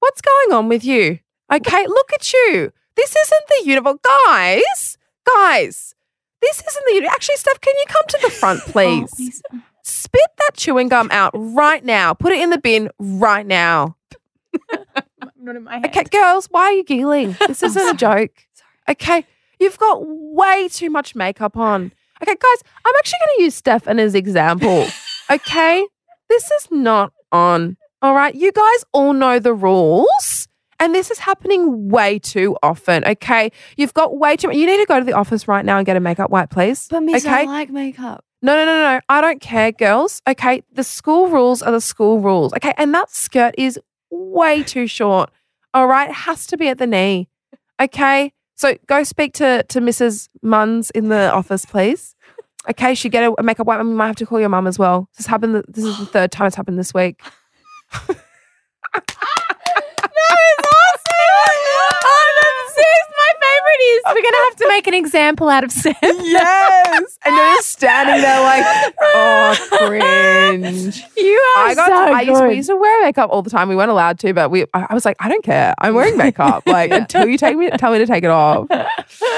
What's 0.00 0.20
going 0.20 0.52
on 0.52 0.68
with 0.68 0.84
you? 0.84 1.20
Okay, 1.52 1.86
look 1.86 2.12
at 2.12 2.32
you. 2.32 2.72
This 2.96 3.16
isn't 3.16 3.44
the 3.48 3.68
uniform. 3.68 3.98
Guys, 4.02 4.98
guys, 5.26 5.94
this 6.40 6.62
isn't 6.66 6.84
the 6.86 6.94
uniform. 6.94 7.14
Actually, 7.14 7.36
Steph, 7.36 7.60
can 7.60 7.74
you 7.76 7.84
come 7.88 8.02
to 8.08 8.18
the 8.22 8.30
front, 8.30 8.60
oh, 8.66 8.70
please? 8.70 9.42
Spit 9.82 10.30
that 10.38 10.56
chewing 10.56 10.88
gum 10.88 11.08
out 11.10 11.32
right 11.34 11.84
now. 11.84 12.14
Put 12.14 12.32
it 12.32 12.40
in 12.40 12.50
the 12.50 12.58
bin 12.58 12.90
right 12.98 13.46
now. 13.46 13.96
Not 15.38 15.56
in 15.56 15.64
my 15.64 15.74
head. 15.74 15.86
Okay, 15.86 16.04
girls, 16.04 16.46
why 16.50 16.62
are 16.64 16.72
you 16.72 16.84
giggling? 16.84 17.36
This 17.46 17.62
isn't 17.62 17.94
a 17.94 17.94
joke. 17.94 18.32
Okay, 18.88 19.26
you've 19.60 19.78
got 19.78 20.02
way 20.04 20.68
too 20.68 20.90
much 20.90 21.14
makeup 21.14 21.56
on. 21.56 21.92
Okay, 22.22 22.34
guys, 22.34 22.62
I'm 22.84 22.94
actually 22.98 23.18
going 23.26 23.36
to 23.38 23.42
use 23.44 23.54
Steph 23.54 23.86
as 23.86 24.14
an 24.14 24.18
example. 24.18 24.86
Okay, 25.30 25.86
this 26.34 26.50
is 26.50 26.68
not 26.70 27.12
on. 27.30 27.76
All 28.02 28.14
right, 28.14 28.34
you 28.34 28.50
guys 28.52 28.84
all 28.92 29.12
know 29.12 29.38
the 29.38 29.54
rules. 29.54 30.48
And 30.80 30.92
this 30.92 31.10
is 31.10 31.18
happening 31.18 31.88
way 31.88 32.18
too 32.18 32.56
often. 32.62 33.04
Okay, 33.06 33.52
you've 33.76 33.94
got 33.94 34.18
way 34.18 34.36
too. 34.36 34.50
You 34.50 34.66
need 34.66 34.78
to 34.78 34.86
go 34.86 34.98
to 34.98 35.04
the 35.04 35.12
office 35.12 35.46
right 35.46 35.64
now 35.64 35.78
and 35.78 35.86
get 35.86 35.96
a 35.96 36.00
makeup 36.00 36.30
wipe, 36.30 36.50
please. 36.50 36.88
But 36.90 37.04
Miss, 37.04 37.24
okay, 37.24 37.42
I 37.42 37.44
like 37.44 37.70
makeup. 37.70 38.24
no, 38.42 38.56
no, 38.56 38.64
no, 38.64 38.94
no. 38.94 39.00
I 39.08 39.20
don't 39.20 39.40
care, 39.40 39.70
girls. 39.70 40.20
Okay. 40.28 40.62
The 40.72 40.82
school 40.82 41.28
rules 41.28 41.62
are 41.62 41.70
the 41.70 41.80
school 41.80 42.18
rules. 42.20 42.52
Okay. 42.54 42.74
And 42.76 42.92
that 42.92 43.10
skirt 43.10 43.54
is 43.56 43.78
way 44.10 44.64
too 44.64 44.88
short. 44.88 45.30
All 45.72 45.86
right. 45.86 46.10
It 46.10 46.14
has 46.14 46.46
to 46.48 46.56
be 46.56 46.68
at 46.68 46.78
the 46.78 46.86
knee. 46.88 47.28
Okay. 47.80 48.32
So 48.56 48.76
go 48.86 49.04
speak 49.04 49.32
to, 49.34 49.62
to 49.68 49.80
Mrs. 49.80 50.28
Munns 50.44 50.90
in 50.90 51.08
the 51.08 51.32
office, 51.32 51.64
please. 51.64 52.13
Okay. 52.70 52.94
She 52.94 53.08
get 53.08 53.32
a, 53.38 53.42
makeup 53.42 53.66
wipe. 53.66 53.80
we 53.80 53.92
might 53.92 54.06
have 54.08 54.16
to 54.16 54.26
call 54.26 54.40
your 54.40 54.48
mum 54.48 54.66
as 54.66 54.78
well. 54.78 55.08
This 55.16 55.26
happened. 55.26 55.64
This 55.68 55.84
is 55.84 55.98
the 55.98 56.06
third 56.06 56.32
time 56.32 56.46
it's 56.46 56.56
happened 56.56 56.78
this 56.78 56.94
week. 56.94 57.20
we're 64.06 64.22
gonna 64.22 64.44
have 64.48 64.56
to 64.56 64.68
make 64.68 64.86
an 64.86 64.94
example 64.94 65.48
out 65.48 65.64
of 65.64 65.72
Steph. 65.72 65.96
Yes. 66.02 67.18
And 67.24 67.34
you're 67.34 67.44
just 67.56 67.68
standing 67.70 68.20
there 68.20 68.40
like, 68.42 68.94
oh, 69.00 69.68
cringe. 69.78 71.02
You 71.16 71.52
are 71.56 71.66
I 71.68 71.74
got. 71.74 71.86
so 71.88 72.14
I 72.14 72.20
used, 72.22 72.40
good. 72.40 72.48
we 72.48 72.54
used 72.56 72.68
to 72.68 72.76
wear 72.76 73.02
makeup 73.04 73.30
all 73.30 73.42
the 73.42 73.50
time. 73.50 73.68
We 73.68 73.76
weren't 73.76 73.90
allowed 73.90 74.18
to, 74.20 74.32
but 74.34 74.50
we. 74.50 74.64
I, 74.74 74.86
I 74.90 74.94
was 74.94 75.04
like, 75.04 75.16
I 75.20 75.28
don't 75.28 75.44
care. 75.44 75.74
I'm 75.78 75.94
wearing 75.94 76.16
makeup. 76.16 76.62
Like 76.74 76.90
until 76.90 77.28
you 77.28 77.38
take 77.38 77.56
me, 77.56 77.70
tell 77.70 77.92
me 77.92 77.98
to 77.98 78.06
take 78.06 78.24
it 78.24 78.30
off. 78.30 78.66
And 78.70 78.86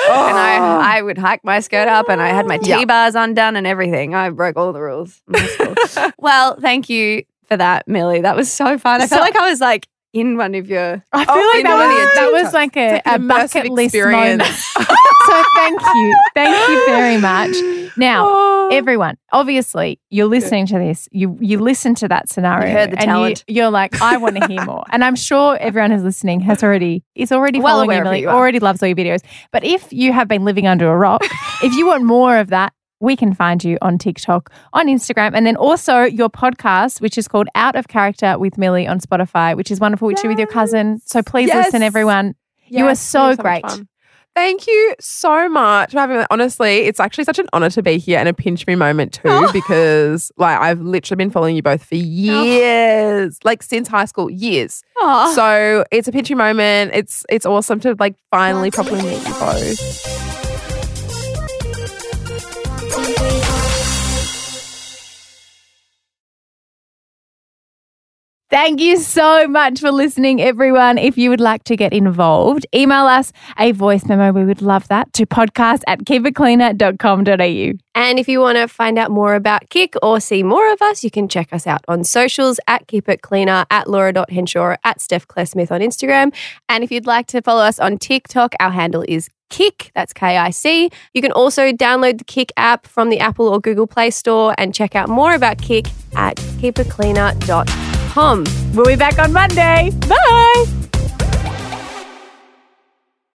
Oh. 0.09 0.13
I, 0.13 0.97
I 0.99 1.03
would 1.03 1.19
hike 1.19 1.45
my 1.45 1.61
skirt 1.61 1.87
up 1.89 2.09
and 2.09 2.23
I 2.23 2.29
had 2.29 2.47
my 2.47 2.59
Yeah. 2.63 2.79
T 2.79 2.85
bars 2.87 3.15
undone 3.15 3.57
and 3.57 3.67
everything. 3.67 4.15
I 4.15 4.31
broke 4.31 4.57
all 4.57 4.73
the 4.73 4.81
rules. 4.81 5.21
in 5.29 5.35
high 5.35 5.47
school. 5.87 6.11
well, 6.19 6.57
thank 6.61 6.89
you 6.89 7.25
for 7.49 7.57
that, 7.57 7.87
Millie. 7.87 8.23
That 8.23 8.37
was 8.37 8.51
so 8.51 8.79
fun. 8.79 9.01
I 9.03 9.07
So- 9.07 9.17
felt 9.17 9.23
like 9.23 9.37
I 9.37 9.49
was 9.51 9.61
like 9.61 9.87
in 10.17 10.37
one 10.39 10.55
of 10.55 10.69
your. 10.69 11.03
I 11.13 11.25
feel 11.25 11.35
Oh 11.35 11.51
like 11.55 11.65
that 11.65 11.77
was, 11.89 12.15
that 12.15 12.33
was 12.45 12.53
like 12.55 12.77
a, 12.77 12.93
like 12.95 13.03
a 13.07 13.19
bucket 13.19 13.71
list 13.71 13.95
experience. 13.95 14.43
moment. 14.43 14.55
so 15.27 15.45
thank 15.57 15.81
you. 15.95 16.15
Thank 16.35 16.69
you 16.71 16.87
very 16.87 17.19
much. 17.19 17.55
Now, 17.99 18.25
Oh. 18.29 18.69
everyone, 18.73 19.17
obviously, 19.33 20.01
you're 20.11 20.27
listening 20.27 20.67
to 20.67 20.79
this. 20.79 21.09
You 21.13 21.37
you 21.41 21.59
listen 21.59 21.95
to 21.97 22.09
that 22.09 22.29
scenario. 22.29 22.67
You 22.69 22.73
heard 22.73 22.91
the 22.93 22.99
and 22.99 23.07
talent. 23.09 23.45
You, 23.47 23.65
are 23.65 23.71
like, 23.71 24.01
I 24.03 24.17
want 24.17 24.37
to 24.37 24.47
hear 24.47 24.65
more. 24.73 24.85
And 24.91 25.05
I'm 25.05 25.17
sure 25.17 25.57
everyone 25.59 25.91
who's 25.93 26.03
listening 26.03 26.41
has 26.41 26.63
already 26.63 27.05
is 27.15 27.31
already 27.33 27.61
Well 27.61 27.75
following 27.77 27.89
aware 27.89 27.97
you, 27.99 28.01
of 28.03 28.07
who 28.07 28.11
Millie, 28.13 28.21
you 28.23 28.29
are. 28.29 28.35
already 28.37 28.59
loves 28.59 28.83
all 28.83 28.89
your 28.89 28.97
videos. 28.97 29.21
But 29.53 29.65
if 29.65 29.93
you 29.93 30.13
have 30.13 30.29
been 30.29 30.45
living 30.45 30.67
under 30.67 30.91
a 30.93 30.97
rock, 30.97 31.23
if 31.63 31.75
you 31.75 31.87
want 31.87 32.05
more 32.05 32.37
of 32.39 32.49
that. 32.49 32.73
We 33.01 33.15
can 33.17 33.35
find 33.35 33.63
you 33.63 33.77
on 33.83 33.99
TikTok, 33.99 34.51
on 34.73 34.87
Instagram, 34.87 35.33
and 35.35 35.47
then 35.47 35.57
also 35.57 36.03
your 36.05 36.31
podcast, 36.31 37.01
which 37.01 37.19
is 37.19 37.29
called 37.29 37.49
Out 37.55 37.77
of 37.77 37.89
Character 37.89 38.39
with 38.39 38.57
Millie 38.57 38.87
on 38.87 39.01
Spotify, 39.01 39.55
which 39.57 39.71
is 39.71 39.81
wonderful, 39.81 40.09
which 40.09 40.23
you 40.23 40.31
with 40.31 40.39
your 40.39 40.49
cousin. 40.49 41.01
So 41.05 41.23
please 41.23 41.49
Yes. 41.49 41.67
listen, 41.67 41.83
everyone. 41.83 42.35
You 42.69 42.85
are 42.87 42.91
Yes, 42.91 43.01
so 43.01 43.37
great. 43.37 43.65
Thank 44.35 44.67
you 44.67 44.95
so 45.01 45.49
much 45.49 45.93
for 45.93 45.99
having 45.99 46.19
me. 46.19 46.25
Honestly, 46.31 46.81
it's 46.81 47.01
actually 47.01 47.25
such 47.25 47.39
an 47.39 47.47
honor 47.55 47.71
to 47.71 47.83
be 47.83 47.97
here 47.97 48.19
and 48.19 48.29
a 48.29 48.35
pinch 48.35 48.67
me 48.67 48.75
moment 48.75 49.15
too, 49.15 49.23
Oh. 49.27 49.51
because 49.53 50.31
like 50.37 50.59
I've 50.61 50.81
literally 50.81 51.17
been 51.17 51.31
following 51.31 51.57
you 51.57 51.63
both 51.63 51.83
for 51.83 51.95
oh. 51.95 51.99
years, 51.99 53.39
like 53.45 53.63
since 53.63 53.89
high 53.89 54.05
school, 54.05 54.29
years. 54.31 54.83
Oh, 54.99 55.33
So 55.35 55.85
it's 55.91 56.07
a 56.09 56.13
pinch 56.13 56.29
me 56.29 56.37
moment. 56.37 56.91
It's 56.95 57.25
it's 57.31 57.47
awesome 57.47 57.81
to 57.81 57.97
like 57.99 58.17
finally 58.31 58.71
properly 58.71 59.03
meet 59.03 59.27
you 59.27 59.35
both. 59.41 60.36
Thank 68.57 68.81
you 68.81 68.97
so 68.97 69.47
much 69.47 69.81
for 69.81 69.93
listening, 69.93 70.41
everyone. 70.41 70.97
If 70.97 71.19
you 71.19 71.29
would 71.29 71.43
like 71.43 71.65
to 71.65 71.77
get 71.77 71.93
involved, 71.93 72.65
email 72.75 73.05
us 73.05 73.31
a 73.59 73.73
voice 73.73 74.07
memo. 74.07 74.33
We 74.33 74.47
would 74.47 74.63
love 74.63 74.89
that 74.89 75.13
to 75.13 75.27
podcast 75.27 75.83
at 75.87 76.07
keepitcleaner.com.au. 76.07 77.79
And 77.95 78.19
if 78.19 78.29
you 78.29 78.41
want 78.41 78.57
to 78.57 78.67
find 78.67 78.99
out 78.99 79.11
more 79.11 79.35
about 79.35 79.69
Kick 79.69 79.93
or 80.03 80.21
see 80.21 80.43
more 80.43 80.73
of 80.73 80.81
us, 80.81 81.05
you 81.05 81.11
can 81.11 81.29
check 81.29 81.53
us 81.53 81.67
out 81.67 81.85
on 81.87 82.03
socials 82.03 82.59
at 82.67 82.87
Keep 82.87 83.11
It 83.11 83.21
Cleaner, 83.21 83.67
at 83.71 83.91
Laura.Henshaw, 83.91 84.77
at 84.85 85.03
Steph 85.03 85.29
Claire 85.29 85.45
Smith 85.45 85.71
on 85.71 85.83
Instagram. 85.83 86.35
And 86.67 86.83
if 86.83 86.91
you'd 86.91 87.07
like 87.07 87.27
to 87.27 87.43
follow 87.43 87.63
us 87.63 87.79
on 87.79 87.99
TikTok, 87.99 88.55
our 88.59 88.71
handle 88.71 89.05
is 89.07 89.29
KIC, 89.51 89.91
that's 89.95 90.15
K 90.15 90.39
I 90.39 90.49
C. 90.49 90.89
You 91.13 91.21
can 91.21 91.33
also 91.33 91.73
download 91.73 92.17
the 92.17 92.25
Kick 92.25 92.53
app 92.57 92.87
from 92.87 93.11
the 93.11 93.21
Apple 93.21 93.49
or 93.49 93.61
Google 93.61 93.87
Play 93.87 94.09
Store 94.11 94.55
and 94.57 94.75
check 94.75 94.97
out 94.97 95.11
more 95.11 95.35
about 95.35 95.59
Kick 95.59 95.89
at 96.15 96.37
keepitcleaner.com. 96.37 97.96
We'll 98.73 98.87
be 98.87 98.97
back 98.97 99.19
on 99.19 99.31
Monday. 99.31 99.91
Bye. 100.09 100.65